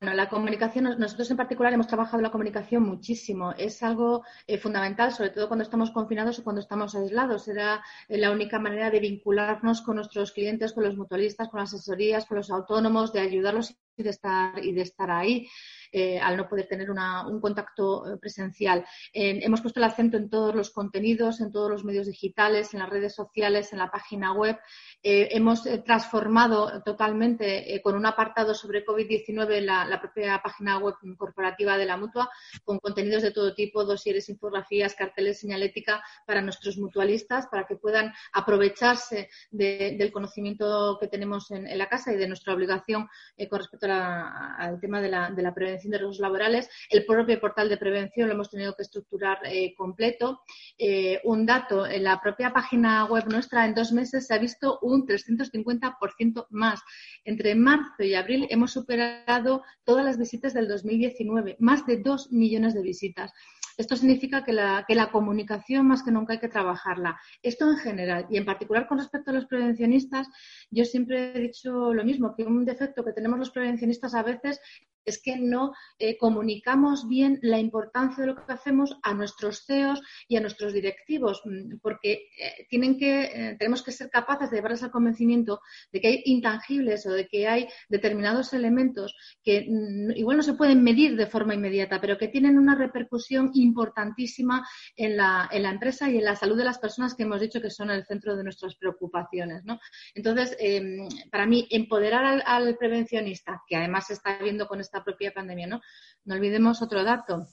la 0.00 0.28
comunicación, 0.28 0.84
nosotros 0.98 1.30
en 1.30 1.38
particular 1.38 1.72
hemos 1.72 1.86
trabajado 1.86 2.22
la 2.22 2.30
comunicación 2.30 2.82
muchísimo. 2.82 3.52
Es 3.52 3.82
algo 3.82 4.24
eh, 4.46 4.58
fundamental, 4.58 5.10
sobre 5.10 5.30
todo 5.30 5.48
cuando 5.48 5.62
estamos 5.62 5.90
confinados 5.90 6.38
o 6.38 6.44
cuando 6.44 6.60
estamos 6.60 6.94
aislados. 6.94 7.48
Era 7.48 7.82
eh, 8.08 8.18
la 8.18 8.30
única 8.30 8.58
manera 8.58 8.90
de 8.90 9.00
vincularnos 9.00 9.80
con 9.80 9.96
nuestros 9.96 10.32
clientes, 10.32 10.74
con 10.74 10.84
los 10.84 10.98
mutualistas, 10.98 11.48
con 11.48 11.60
las 11.60 11.72
asesorías, 11.72 12.26
con 12.26 12.36
los 12.36 12.50
autónomos, 12.50 13.14
de 13.14 13.20
ayudarlos 13.20 13.74
y 13.96 14.02
de 14.02 14.10
estar, 14.10 14.64
y 14.64 14.72
de 14.72 14.82
estar 14.82 15.10
ahí. 15.10 15.48
Eh, 15.92 16.18
al 16.18 16.36
no 16.36 16.46
poder 16.46 16.66
tener 16.66 16.90
un 16.90 17.40
contacto 17.40 18.06
eh, 18.06 18.18
presencial. 18.18 18.84
hemos 19.12 19.62
puesto 19.62 19.80
el 19.80 19.84
acento 19.84 20.18
en 20.18 20.28
todos 20.28 20.54
los 20.54 20.70
contenidos, 20.70 21.40
en 21.40 21.52
todos 21.52 21.70
los 21.70 21.84
medios 21.84 22.06
digitales, 22.06 22.74
en 22.74 22.80
las 22.80 22.90
redes 22.90 23.14
sociales, 23.14 23.72
en 23.72 23.78
la 23.78 23.90
página 23.90 24.32
web. 24.32 24.58
Eh, 25.02 25.28
hemos 25.30 25.62
transformado 25.84 26.82
totalmente 26.82 27.80
con 27.82 27.94
un 27.94 28.04
apartado 28.06 28.54
sobre 28.54 28.84
COVID-19 28.84 29.60
la, 29.60 29.84
la, 29.86 30.00
propia 30.00 30.40
página 30.42 30.78
web 30.78 30.94
corporativa 31.16 31.78
de 31.78 31.86
la 31.86 31.96
mutua 31.96 32.28
con 32.64 32.78
contenidos 32.78 33.22
de 33.22 33.30
todo 33.30 33.54
tipo, 33.54 33.84
dosieres, 33.84 34.28
infografías, 34.28 34.94
carteles, 34.94 35.40
señalética 35.40 36.02
para 36.26 36.42
nuestros 36.42 36.76
mutualistas, 36.78 37.46
para 37.46 37.66
que 37.66 37.76
puedan 37.76 38.12
aprovecharse 38.32 39.30
del 39.50 40.12
conocimiento 40.12 40.98
que 41.00 41.08
tenemos 41.08 41.50
en, 41.50 41.76
la 41.78 41.88
casa 41.88 42.12
y 42.12 42.16
de 42.16 42.28
nuestra 42.28 42.52
obligación 42.52 43.08
con 43.48 43.58
respecto 43.58 43.85
al 43.90 44.80
tema 44.80 45.00
de 45.00 45.08
la, 45.08 45.30
de 45.30 45.42
la 45.42 45.54
prevención 45.54 45.90
de 45.90 45.98
riesgos 45.98 46.20
laborales. 46.20 46.68
El 46.90 47.04
propio 47.04 47.40
portal 47.40 47.68
de 47.68 47.76
prevención 47.76 48.28
lo 48.28 48.34
hemos 48.34 48.50
tenido 48.50 48.74
que 48.74 48.82
estructurar 48.82 49.38
eh, 49.44 49.74
completo. 49.76 50.42
Eh, 50.78 51.20
un 51.24 51.46
dato, 51.46 51.86
en 51.86 52.04
la 52.04 52.20
propia 52.20 52.52
página 52.52 53.04
web 53.06 53.24
nuestra 53.28 53.66
en 53.66 53.74
dos 53.74 53.92
meses 53.92 54.26
se 54.26 54.34
ha 54.34 54.38
visto 54.38 54.78
un 54.82 55.06
350% 55.06 56.46
más. 56.50 56.80
Entre 57.24 57.54
marzo 57.54 58.02
y 58.02 58.14
abril 58.14 58.46
hemos 58.50 58.72
superado 58.72 59.62
todas 59.84 60.04
las 60.04 60.18
visitas 60.18 60.54
del 60.54 60.68
2019, 60.68 61.56
más 61.60 61.86
de 61.86 61.98
dos 61.98 62.32
millones 62.32 62.74
de 62.74 62.82
visitas. 62.82 63.32
Esto 63.76 63.94
significa 63.94 64.42
que 64.42 64.54
la, 64.54 64.84
que 64.88 64.94
la, 64.94 65.10
comunicación 65.10 65.86
más 65.86 66.02
que 66.02 66.10
nunca 66.10 66.32
hay 66.32 66.38
que 66.38 66.48
trabajarla. 66.48 67.20
Esto 67.42 67.70
en 67.70 67.76
general 67.76 68.26
y 68.30 68.38
en 68.38 68.46
particular 68.46 68.86
con 68.86 68.98
respecto 68.98 69.30
a 69.30 69.34
los 69.34 69.44
prevencionistas, 69.44 70.28
yo 70.70 70.84
siempre 70.86 71.36
he 71.36 71.40
dicho 71.40 71.92
lo 71.92 72.02
mismo, 72.02 72.34
que 72.34 72.44
un 72.44 72.64
defecto 72.64 73.04
que 73.04 73.12
tenemos 73.12 73.38
los 73.38 73.50
prevencionistas 73.50 73.75
a 74.14 74.22
veces 74.22 74.60
es 75.06 75.22
que 75.22 75.38
no 75.38 75.72
eh, 75.98 76.18
comunicamos 76.18 77.08
bien 77.08 77.38
la 77.42 77.58
importancia 77.58 78.22
de 78.22 78.32
lo 78.32 78.44
que 78.44 78.52
hacemos 78.52 78.98
a 79.02 79.14
nuestros 79.14 79.64
CEOs 79.64 80.02
y 80.28 80.36
a 80.36 80.40
nuestros 80.40 80.72
directivos, 80.72 81.40
mm, 81.44 81.78
porque 81.80 82.28
eh, 82.38 82.66
tienen 82.68 82.98
que, 82.98 83.22
eh, 83.22 83.56
tenemos 83.58 83.82
que 83.82 83.92
ser 83.92 84.10
capaces 84.10 84.50
de 84.50 84.56
llevarles 84.56 84.82
al 84.82 84.90
convencimiento 84.90 85.60
de 85.92 86.00
que 86.00 86.08
hay 86.08 86.22
intangibles 86.24 87.06
o 87.06 87.12
de 87.12 87.26
que 87.28 87.46
hay 87.46 87.68
determinados 87.88 88.52
elementos 88.52 89.14
que 89.42 89.66
mm, 89.68 90.10
igual 90.16 90.38
no 90.38 90.42
se 90.42 90.54
pueden 90.54 90.82
medir 90.82 91.16
de 91.16 91.26
forma 91.26 91.54
inmediata, 91.54 92.00
pero 92.00 92.18
que 92.18 92.28
tienen 92.28 92.58
una 92.58 92.74
repercusión 92.74 93.50
importantísima 93.54 94.66
en 94.96 95.16
la, 95.16 95.48
en 95.52 95.62
la 95.62 95.70
empresa 95.70 96.10
y 96.10 96.18
en 96.18 96.24
la 96.24 96.36
salud 96.36 96.56
de 96.56 96.64
las 96.64 96.78
personas 96.78 97.14
que 97.14 97.22
hemos 97.22 97.40
dicho 97.40 97.60
que 97.60 97.70
son 97.70 97.90
el 97.90 98.04
centro 98.04 98.36
de 98.36 98.42
nuestras 98.44 98.74
preocupaciones. 98.74 99.64
¿no? 99.64 99.78
Entonces, 100.14 100.56
em, 100.58 101.08
para 101.30 101.46
mí, 101.46 101.68
empoderar 101.70 102.24
al, 102.24 102.42
al 102.44 102.76
prevencionista, 102.76 103.62
que 103.66 103.76
además 103.76 104.08
se 104.08 104.14
está 104.14 104.38
viendo 104.38 104.66
con 104.66 104.80
esta 104.80 104.95
propia 105.04 105.32
pandemia. 105.32 105.66
No, 105.66 105.80
no 106.24 106.34
olvidemos 106.34 106.82
otro 106.82 107.04
dato. 107.04 107.46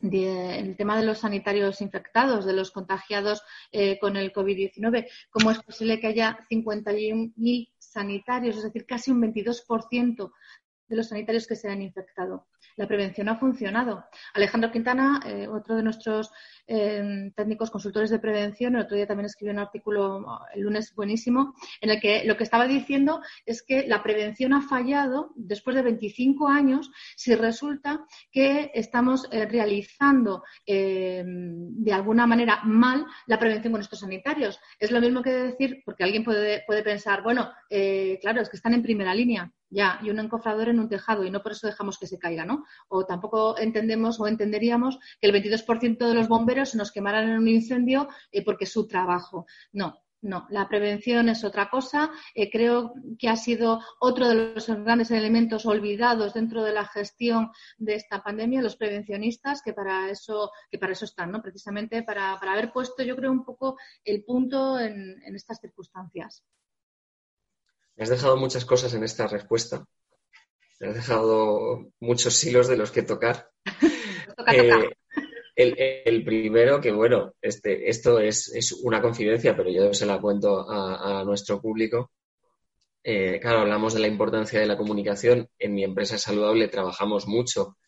el 0.00 0.76
tema 0.76 0.98
de 0.98 1.06
los 1.06 1.18
sanitarios 1.18 1.80
infectados, 1.80 2.44
de 2.44 2.52
los 2.52 2.70
contagiados 2.70 3.42
eh, 3.72 3.98
con 3.98 4.16
el 4.16 4.32
COVID-19. 4.32 5.08
¿Cómo 5.30 5.50
es 5.50 5.62
posible 5.62 5.98
que 6.00 6.08
haya 6.08 6.38
51.000 6.50 7.72
sanitarios, 7.78 8.56
es 8.56 8.64
decir, 8.64 8.84
casi 8.86 9.10
un 9.10 9.22
22% 9.22 10.32
de 10.88 10.96
los 10.96 11.08
sanitarios 11.08 11.46
que 11.46 11.56
se 11.56 11.68
han 11.70 11.82
infectado? 11.82 12.46
La 12.76 12.86
prevención 12.86 13.28
ha 13.28 13.36
funcionado. 13.36 14.04
Alejandro 14.34 14.70
Quintana, 14.70 15.20
eh, 15.26 15.48
otro 15.48 15.76
de 15.76 15.82
nuestros 15.82 16.30
técnicos 16.66 17.70
consultores 17.70 18.10
de 18.10 18.18
prevención. 18.18 18.74
El 18.74 18.82
otro 18.82 18.96
día 18.96 19.06
también 19.06 19.26
escribió 19.26 19.52
un 19.52 19.60
artículo 19.60 20.26
el 20.52 20.62
lunes 20.62 20.92
buenísimo 20.96 21.54
en 21.80 21.90
el 21.90 22.00
que 22.00 22.24
lo 22.24 22.36
que 22.36 22.42
estaba 22.42 22.66
diciendo 22.66 23.20
es 23.44 23.62
que 23.62 23.86
la 23.86 24.02
prevención 24.02 24.52
ha 24.52 24.62
fallado 24.62 25.32
después 25.36 25.76
de 25.76 25.82
25 25.82 26.48
años 26.48 26.90
si 27.16 27.34
resulta 27.34 28.04
que 28.30 28.70
estamos 28.74 29.28
eh, 29.30 29.46
realizando 29.46 30.42
em, 30.64 31.82
de 31.82 31.92
alguna 31.92 32.26
manera 32.26 32.60
mal 32.64 33.06
la 33.26 33.38
prevención 33.38 33.72
con 33.72 33.80
estos 33.80 34.00
sanitarios. 34.00 34.58
Es 34.78 34.90
lo 34.90 35.00
mismo 35.00 35.22
que 35.22 35.30
decir, 35.30 35.82
porque 35.84 36.04
alguien 36.04 36.24
puede, 36.24 36.62
puede 36.66 36.82
pensar, 36.82 37.22
bueno, 37.22 37.50
eh, 37.70 38.18
claro, 38.20 38.40
es 38.40 38.48
que 38.48 38.56
están 38.56 38.74
en 38.74 38.82
primera 38.82 39.14
línea. 39.14 39.52
Ya, 39.68 39.98
y 40.02 40.10
un 40.10 40.20
encofrador 40.20 40.68
en 40.68 40.78
un 40.78 40.88
tejado 40.88 41.24
y 41.24 41.30
no 41.30 41.42
por 41.42 41.52
eso 41.52 41.66
dejamos 41.66 41.98
que 41.98 42.06
se 42.06 42.18
caiga, 42.18 42.44
¿no? 42.44 42.64
O 42.88 43.04
tampoco 43.04 43.58
entendemos 43.58 44.20
o 44.20 44.28
entenderíamos 44.28 44.98
que 45.20 45.28
el 45.28 45.34
22% 45.34 46.08
de 46.08 46.14
los 46.14 46.28
bomberos 46.28 46.70
se 46.70 46.78
nos 46.78 46.92
quemaran 46.92 47.28
en 47.28 47.38
un 47.38 47.48
incendio 47.48 48.08
eh, 48.30 48.44
porque 48.44 48.64
es 48.64 48.72
su 48.72 48.86
trabajo. 48.86 49.46
No, 49.72 50.06
no, 50.22 50.46
la 50.50 50.68
prevención 50.68 51.28
es 51.28 51.44
otra 51.44 51.68
cosa. 51.70 52.10
Eh, 52.34 52.50
creo 52.50 52.94
que 53.18 53.28
ha 53.28 53.36
sido 53.36 53.80
otro 54.00 54.28
de 54.28 54.54
los 54.54 54.66
grandes 54.68 55.10
elementos 55.10 55.66
olvidados 55.66 56.34
dentro 56.34 56.64
de 56.64 56.72
la 56.72 56.84
gestión 56.84 57.50
de 57.78 57.94
esta 57.94 58.22
pandemia, 58.22 58.62
los 58.62 58.76
prevencionistas, 58.76 59.62
que 59.62 59.72
para 59.72 60.10
eso, 60.10 60.50
que 60.70 60.78
para 60.78 60.92
eso 60.92 61.04
están, 61.04 61.30
¿no? 61.30 61.42
Precisamente 61.42 62.02
para, 62.02 62.32
haber 62.32 62.72
puesto, 62.72 63.02
yo 63.02 63.14
creo, 63.14 63.30
un 63.30 63.44
poco 63.44 63.76
el 64.04 64.24
punto 64.24 64.80
en, 64.80 65.22
estas 65.34 65.60
circunstancias. 65.60 66.44
Me 67.96 68.04
has 68.04 68.10
dejado 68.10 68.36
muchas 68.36 68.64
cosas 68.64 68.92
en 68.92 69.02
esta 69.04 69.26
respuesta. 69.26 69.86
Me 70.80 70.88
has 70.88 70.94
dejado 70.94 71.90
muchos 71.98 72.44
hilos 72.44 72.68
de 72.68 72.76
los 72.76 72.90
que 72.90 73.02
tocar. 73.02 73.50
Eh, 75.58 76.02
el, 76.04 76.22
primero, 76.22 76.82
que 76.82 76.92
bueno, 76.92 77.32
este, 77.40 77.88
esto 77.88 78.20
es, 78.20 78.72
una 78.82 79.00
confidencia, 79.00 79.56
pero 79.56 79.70
yo 79.70 79.94
se 79.94 80.04
la 80.04 80.20
cuento 80.20 80.70
a, 80.70 81.24
nuestro 81.24 81.60
público. 81.60 82.12
Eh, 83.02 83.40
claro, 83.40 83.60
hablamos 83.60 83.94
de 83.94 84.00
la 84.00 84.06
importancia 84.06 84.60
de 84.60 84.66
la 84.66 84.76
comunicación. 84.76 85.48
En 85.58 85.74
mi 85.74 85.82
empresa 85.82 86.18
saludable 86.18 86.68
trabajamos 86.68 87.26
mucho 87.26 87.78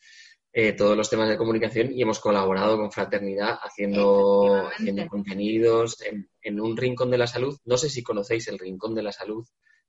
eh, 0.50 0.72
todos 0.72 0.96
los 0.96 1.10
temas 1.10 1.28
de 1.28 1.36
comunicación 1.36 1.92
y 1.92 2.00
hemos 2.00 2.20
colaborado 2.20 2.78
con 2.78 2.90
Fraternidad 2.90 3.58
haciendo, 3.60 4.66
haciendo 4.68 5.06
contenidos 5.06 6.00
en, 6.00 6.30
en, 6.40 6.60
un 6.60 6.74
rincón 6.74 7.10
de 7.10 7.18
la 7.18 7.26
salud. 7.26 7.58
No 7.66 7.76
sé 7.76 7.90
si 7.90 8.02
conocéis 8.02 8.48
el 8.48 8.58
rincón 8.58 8.94
de 8.94 9.02
la 9.02 9.12
salud 9.12 9.46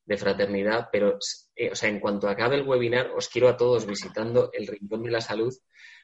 de 0.10 0.18
Fraternidad, 0.18 0.90
pero 0.92 1.20
eh, 1.56 1.70
o 1.72 1.76
sea, 1.76 1.88
en 1.88 2.00
cuanto 2.00 2.28
acabe 2.28 2.56
el 2.56 2.68
webinar, 2.68 3.12
os 3.16 3.30
quiero 3.30 3.48
a 3.48 3.56
todos 3.56 3.86
visitando 3.86 4.50
el 4.54 4.66
rincón 4.66 5.04
de 5.04 5.12
la 5.12 5.22
salud 5.22 5.54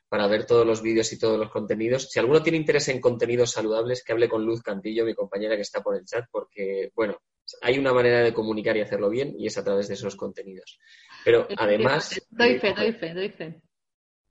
para 0.07 0.27
ver 0.27 0.45
todos 0.45 0.63
los 0.63 0.83
vídeos 0.83 1.11
y 1.11 1.17
todos 1.17 1.39
los 1.39 1.49
contenidos. 1.49 2.07
Si 2.11 2.19
alguno 2.19 2.43
tiene 2.43 2.59
interés 2.59 2.87
en 2.89 3.01
contenidos 3.01 3.49
saludables, 3.49 4.03
que 4.03 4.13
hable 4.13 4.29
con 4.29 4.45
Luz 4.45 4.61
Cantillo, 4.61 5.05
mi 5.05 5.15
compañera 5.15 5.55
que 5.55 5.63
está 5.63 5.81
por 5.81 5.97
el 5.97 6.05
chat, 6.05 6.25
porque, 6.31 6.91
bueno, 6.93 7.17
hay 7.63 7.79
una 7.79 7.93
manera 7.93 8.21
de 8.21 8.31
comunicar 8.31 8.77
y 8.77 8.81
hacerlo 8.81 9.09
bien 9.09 9.33
y 9.39 9.47
es 9.47 9.57
a 9.57 9.63
través 9.63 9.87
de 9.87 9.95
esos 9.95 10.15
contenidos. 10.15 10.77
Pero 11.23 11.47
además... 11.57 12.21
Doy 12.29 12.59
fe, 12.59 12.75
doy 12.77 12.93
fe, 12.93 13.11
doy 13.11 13.29
fe. 13.31 13.61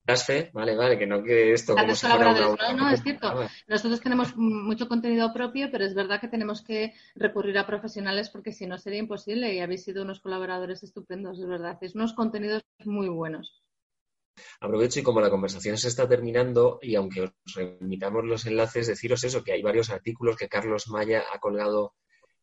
¿Das 0.05 0.23
fe? 0.23 0.51
Vale, 0.53 0.75
vale, 0.75 0.99
que 0.99 1.07
no 1.07 1.23
que 1.23 1.53
esto 1.53 1.75
como 1.75 1.95
si 1.95 2.05
fuera 2.05 2.31
una... 2.31 2.73
No, 2.73 2.73
no, 2.77 2.89
es 2.91 3.01
cierto. 3.01 3.27
Ah, 3.27 3.49
Nosotros 3.67 3.99
tenemos 4.01 4.35
mucho 4.37 4.87
contenido 4.87 5.33
propio, 5.33 5.69
pero 5.71 5.83
es 5.83 5.95
verdad 5.95 6.21
que 6.21 6.27
tenemos 6.27 6.61
que 6.61 6.93
recurrir 7.15 7.57
a 7.57 7.65
profesionales 7.65 8.29
porque 8.29 8.51
si 8.51 8.67
no 8.67 8.77
sería 8.77 8.99
imposible 8.99 9.51
y 9.53 9.59
habéis 9.59 9.83
sido 9.83 10.03
unos 10.03 10.19
colaboradores 10.19 10.83
estupendos, 10.83 11.39
es 11.39 11.47
verdad. 11.47 11.79
Es 11.81 11.95
unos 11.95 12.13
contenidos 12.13 12.63
muy 12.83 13.09
buenos. 13.09 13.63
Aprovecho 14.59 14.99
y 14.99 15.03
como 15.03 15.21
la 15.21 15.31
conversación 15.31 15.77
se 15.77 15.87
está 15.87 16.07
terminando 16.07 16.77
y 16.83 16.93
aunque 16.95 17.21
os 17.21 17.31
remitamos 17.55 18.25
los 18.25 18.45
enlaces, 18.45 18.85
deciros 18.85 19.23
eso, 19.23 19.43
que 19.43 19.53
hay 19.53 19.63
varios 19.63 19.89
artículos 19.89 20.35
que 20.35 20.49
Carlos 20.49 20.87
Maya 20.87 21.23
ha 21.33 21.39
colgado 21.39 21.95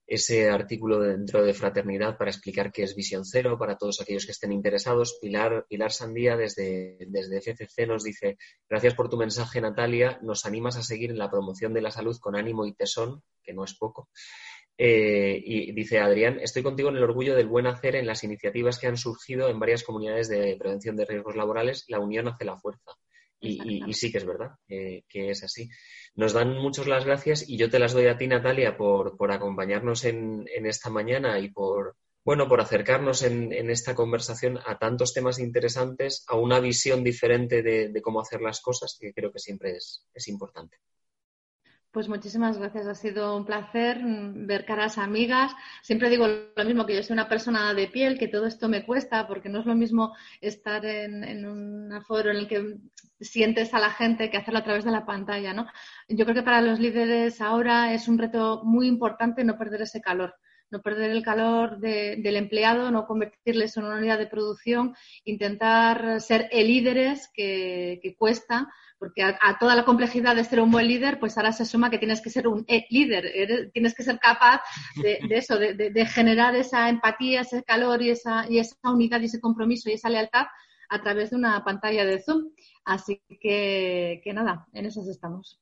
ese 0.07 0.51
artículo 0.51 1.01
dentro 1.01 1.43
de 1.43 1.55
Fraternidad 1.55 2.19
para 2.19 2.31
explicar 2.31 2.73
qué 2.73 2.83
es 2.83 2.95
Visión 2.95 3.25
Cero 3.25 3.57
para 3.59 3.77
todos 3.77 4.01
aquellos 4.01 4.27
que 4.27 4.33
estén 4.33 4.53
interesados. 4.53 5.19
Pilar, 5.21 5.67
Pilar 5.69 5.93
Sandía 5.93 6.37
desde, 6.37 6.99
desde 7.09 7.39
FCC 7.39 7.87
nos 7.87 8.03
dice, 8.03 8.37
gracias 8.69 8.95
por 8.95 9.09
tu 9.09 9.17
mensaje 9.17 9.61
Natalia, 9.61 10.19
nos 10.23 10.45
animas 10.45 10.77
a 10.77 10.83
seguir 10.83 11.11
en 11.11 11.19
la 11.19 11.31
promoción 11.31 11.73
de 11.73 11.83
la 11.83 11.91
salud 11.91 12.17
con 12.21 12.37
ánimo 12.37 12.67
y 12.67 12.75
tesón, 12.75 13.23
que 13.43 13.53
no 13.53 13.65
es 13.65 13.75
poco. 13.75 14.11
Eh, 14.77 15.41
y 15.45 15.73
dice 15.73 15.99
Adrián, 15.99 16.41
estoy 16.41 16.63
contigo 16.63 16.89
en 16.89 16.97
el 16.97 17.05
orgullo 17.05 17.37
del 17.37 17.47
buen 17.47 17.67
hacer 17.67 17.95
en 17.95 18.07
las 18.07 18.25
iniciativas 18.25 18.79
que 18.79 18.89
han 18.89 18.97
surgido 18.97 19.49
en 19.49 19.61
varias 19.61 19.85
comunidades 19.85 20.29
de 20.29 20.57
prevención 20.59 20.97
de 20.97 21.05
riesgos 21.05 21.37
laborales. 21.37 21.85
La 21.89 22.01
unión 22.01 22.29
hace 22.29 22.45
la 22.45 22.59
fuerza. 22.59 22.93
Y, 23.45 23.93
sí 23.93 24.13
que 24.13 24.19
es 24.19 24.25
verdad 24.25 24.51
que 24.69 25.03
es 25.31 25.43
así. 25.43 25.69
Nos 26.15 26.33
dan 26.33 26.59
muchas 26.59 26.87
las 26.87 27.05
gracias 27.05 27.49
y 27.49 27.57
yo 27.57 27.71
te 27.71 27.79
las 27.79 27.93
doy 27.93 28.07
a 28.07 28.19
ti, 28.19 28.27
Natalia, 28.27 28.77
por, 28.77 29.33
acompañarnos 29.33 30.05
en, 30.05 30.47
esta 30.67 30.91
mañana 30.91 31.39
y 31.39 31.51
por, 31.51 31.97
bueno, 32.25 32.49
por 32.49 32.61
acercarnos 32.61 33.23
en, 33.23 33.71
esta 33.71 33.95
conversación 33.95 34.59
a 34.67 34.79
tantos 34.79 35.15
temas 35.15 35.39
interesantes, 35.39 36.25
a 36.29 36.37
una 36.37 36.61
visión 36.61 37.03
diferente 37.03 37.63
de, 37.63 38.03
cómo 38.03 38.21
hacer 38.21 38.43
las 38.43 38.61
cosas, 38.61 38.97
que 39.01 39.13
creo 39.15 39.33
que 39.33 39.39
siempre 39.39 39.77
es 39.77 40.29
importante. 40.29 40.79
Pues 41.93 42.09
muchísimas 42.09 42.57
gracias, 42.57 42.87
ha 42.87 42.95
sido 42.95 43.37
un 43.37 43.45
placer 43.45 44.01
ver 44.03 44.65
caras 44.65 44.97
amigas. 44.97 45.53
Siempre 45.83 46.09
digo 46.09 46.27
lo 46.27 46.65
mismo, 46.65 46.87
que 46.87 46.97
yo 46.97 47.03
soy 47.03 47.13
una 47.13 47.29
persona 47.29 47.75
de 47.75 47.87
piel, 47.87 48.19
que 48.19 48.29
todo 48.29 48.47
esto 48.47 48.67
me 48.67 48.87
cuesta, 48.87 49.29
porque 49.29 49.51
no 49.51 49.61
es 49.61 49.67
lo 49.67 49.75
mismo 49.75 50.15
estar 50.41 50.87
en, 50.87 51.45
un 51.45 52.03
foro 52.07 52.31
en 52.31 52.39
el 52.39 52.49
que 52.49 52.79
sientes 53.21 53.75
a 53.75 53.79
la 53.79 53.91
gente 53.91 54.31
que 54.31 54.39
hacerlo 54.39 54.61
a 54.61 54.65
través 54.65 54.85
de 54.85 54.91
la 54.91 55.05
pantalla, 55.05 55.55
Yo 56.09 56.25
creo 56.25 56.35
que 56.35 56.43
para 56.43 56.63
los 56.63 56.81
líderes 56.81 57.43
ahora 57.43 57.93
es 57.93 58.09
un 58.09 58.17
reto 58.17 58.63
muy 58.65 58.87
importante 58.89 59.45
no 59.45 59.59
perder 59.59 59.83
ese 59.83 60.01
calor 60.01 60.35
no 60.73 60.81
perder 60.81 61.11
el 61.11 61.23
calor 61.23 61.79
del 61.79 62.37
empleado, 62.37 62.91
no 62.91 63.07
convertirles 63.07 63.77
en 63.77 63.85
una 63.85 63.99
unidad 63.99 64.19
de 64.19 64.27
producción, 64.27 64.97
intentar 65.25 66.21
ser 66.21 66.49
el 66.51 66.67
líderes 66.67 67.29
que, 67.33 68.17
cuesta, 68.19 68.69
porque 68.99 69.23
a, 69.23 69.59
toda 69.61 69.77
la 69.77 69.85
complejidad 69.85 70.35
de 70.35 70.45
ser 70.45 70.61
un 70.61 70.71
buen 70.71 70.89
líder, 70.89 71.21
pues 71.21 71.37
ahora 71.37 71.53
se 71.53 71.67
suma 71.67 71.91
que 71.91 71.99
tienes 71.99 72.23
que 72.23 72.31
ser 72.31 72.49
un 72.49 72.65
e 72.67 72.87
líder, 72.89 73.71
tienes 73.73 73.95
que 73.95 74.03
ser 74.03 74.19
capaz 74.19 74.63
de, 75.03 75.19
eso, 75.31 75.59
de, 75.59 76.07
generar 76.07 76.57
esa 76.57 76.89
empatía, 76.89 77.43
ese 77.43 77.63
calor 77.63 78.03
y 78.03 78.11
esa, 78.11 78.47
y 78.49 78.59
esa 78.59 78.77
unidad 78.85 79.21
y 79.21 79.27
ese 79.27 79.41
compromiso 79.41 79.91
y 79.91 79.95
esa 79.95 80.09
lealtad 80.09 80.47
a 80.89 81.03
través 81.03 81.31
de 81.31 81.37
una 81.37 81.63
pantalla 81.65 82.05
de 82.05 82.23
Zoom. 82.23 82.51
Así 82.85 83.23
que, 83.41 84.21
que 84.25 84.33
nada, 84.33 84.67
en 84.73 84.87
esas 84.87 85.07
estamos. 85.07 85.62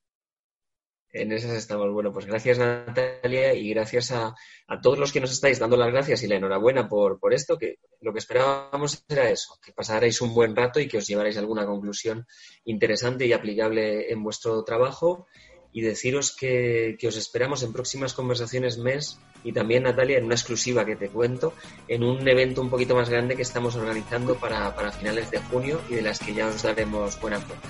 En 1.12 1.32
esas 1.32 1.52
estamos. 1.52 1.92
Bueno, 1.92 2.12
pues 2.12 2.26
gracias 2.26 2.58
Natalia 2.58 3.54
y 3.54 3.70
gracias 3.70 4.12
a, 4.12 4.34
todos 4.82 4.98
los 4.98 5.12
que 5.12 5.20
nos 5.20 5.32
estáis 5.32 5.58
dando 5.58 5.76
las 5.76 5.92
gracias 5.92 6.22
y 6.22 6.28
la 6.28 6.36
enhorabuena 6.36 6.88
por, 6.88 7.18
por 7.18 7.34
esto, 7.34 7.58
que 7.58 7.78
lo 8.00 8.12
que 8.12 8.20
esperábamos 8.20 9.04
era 9.08 9.28
eso, 9.28 9.58
que 9.64 9.72
pasarais 9.72 10.20
un 10.20 10.32
buen 10.32 10.54
rato 10.54 10.78
y 10.78 10.86
que 10.86 10.98
os 10.98 11.06
llevarais 11.06 11.36
alguna 11.36 11.66
conclusión 11.66 12.26
interesante 12.64 13.26
y 13.26 13.32
aplicable 13.32 14.12
en 14.12 14.22
vuestro 14.22 14.62
trabajo 14.62 15.26
y 15.72 15.82
deciros 15.82 16.34
que, 16.34 16.96
os 17.06 17.16
esperamos 17.16 17.62
en 17.62 17.72
próximas 17.72 18.14
conversaciones 18.14 18.78
mes 18.78 19.18
y 19.44 19.52
también 19.52 19.84
Natalia 19.84 20.18
en 20.18 20.24
una 20.24 20.34
exclusiva 20.34 20.84
que 20.84 20.96
te 20.96 21.08
cuento 21.08 21.52
en 21.88 22.02
un 22.02 22.26
evento 22.26 22.60
un 22.60 22.70
poquito 22.70 22.94
más 22.94 23.08
grande 23.08 23.36
que 23.36 23.42
estamos 23.42 23.76
organizando 23.76 24.34
para, 24.36 24.72
finales 24.92 25.30
de 25.30 25.38
junio 25.38 25.80
y 25.88 25.94
de 25.94 26.02
las 26.02 26.18
que 26.18 26.34
ya 26.34 26.48
os 26.48 26.62
daremos 26.62 27.20
buena 27.20 27.38
cuenta. 27.38 27.68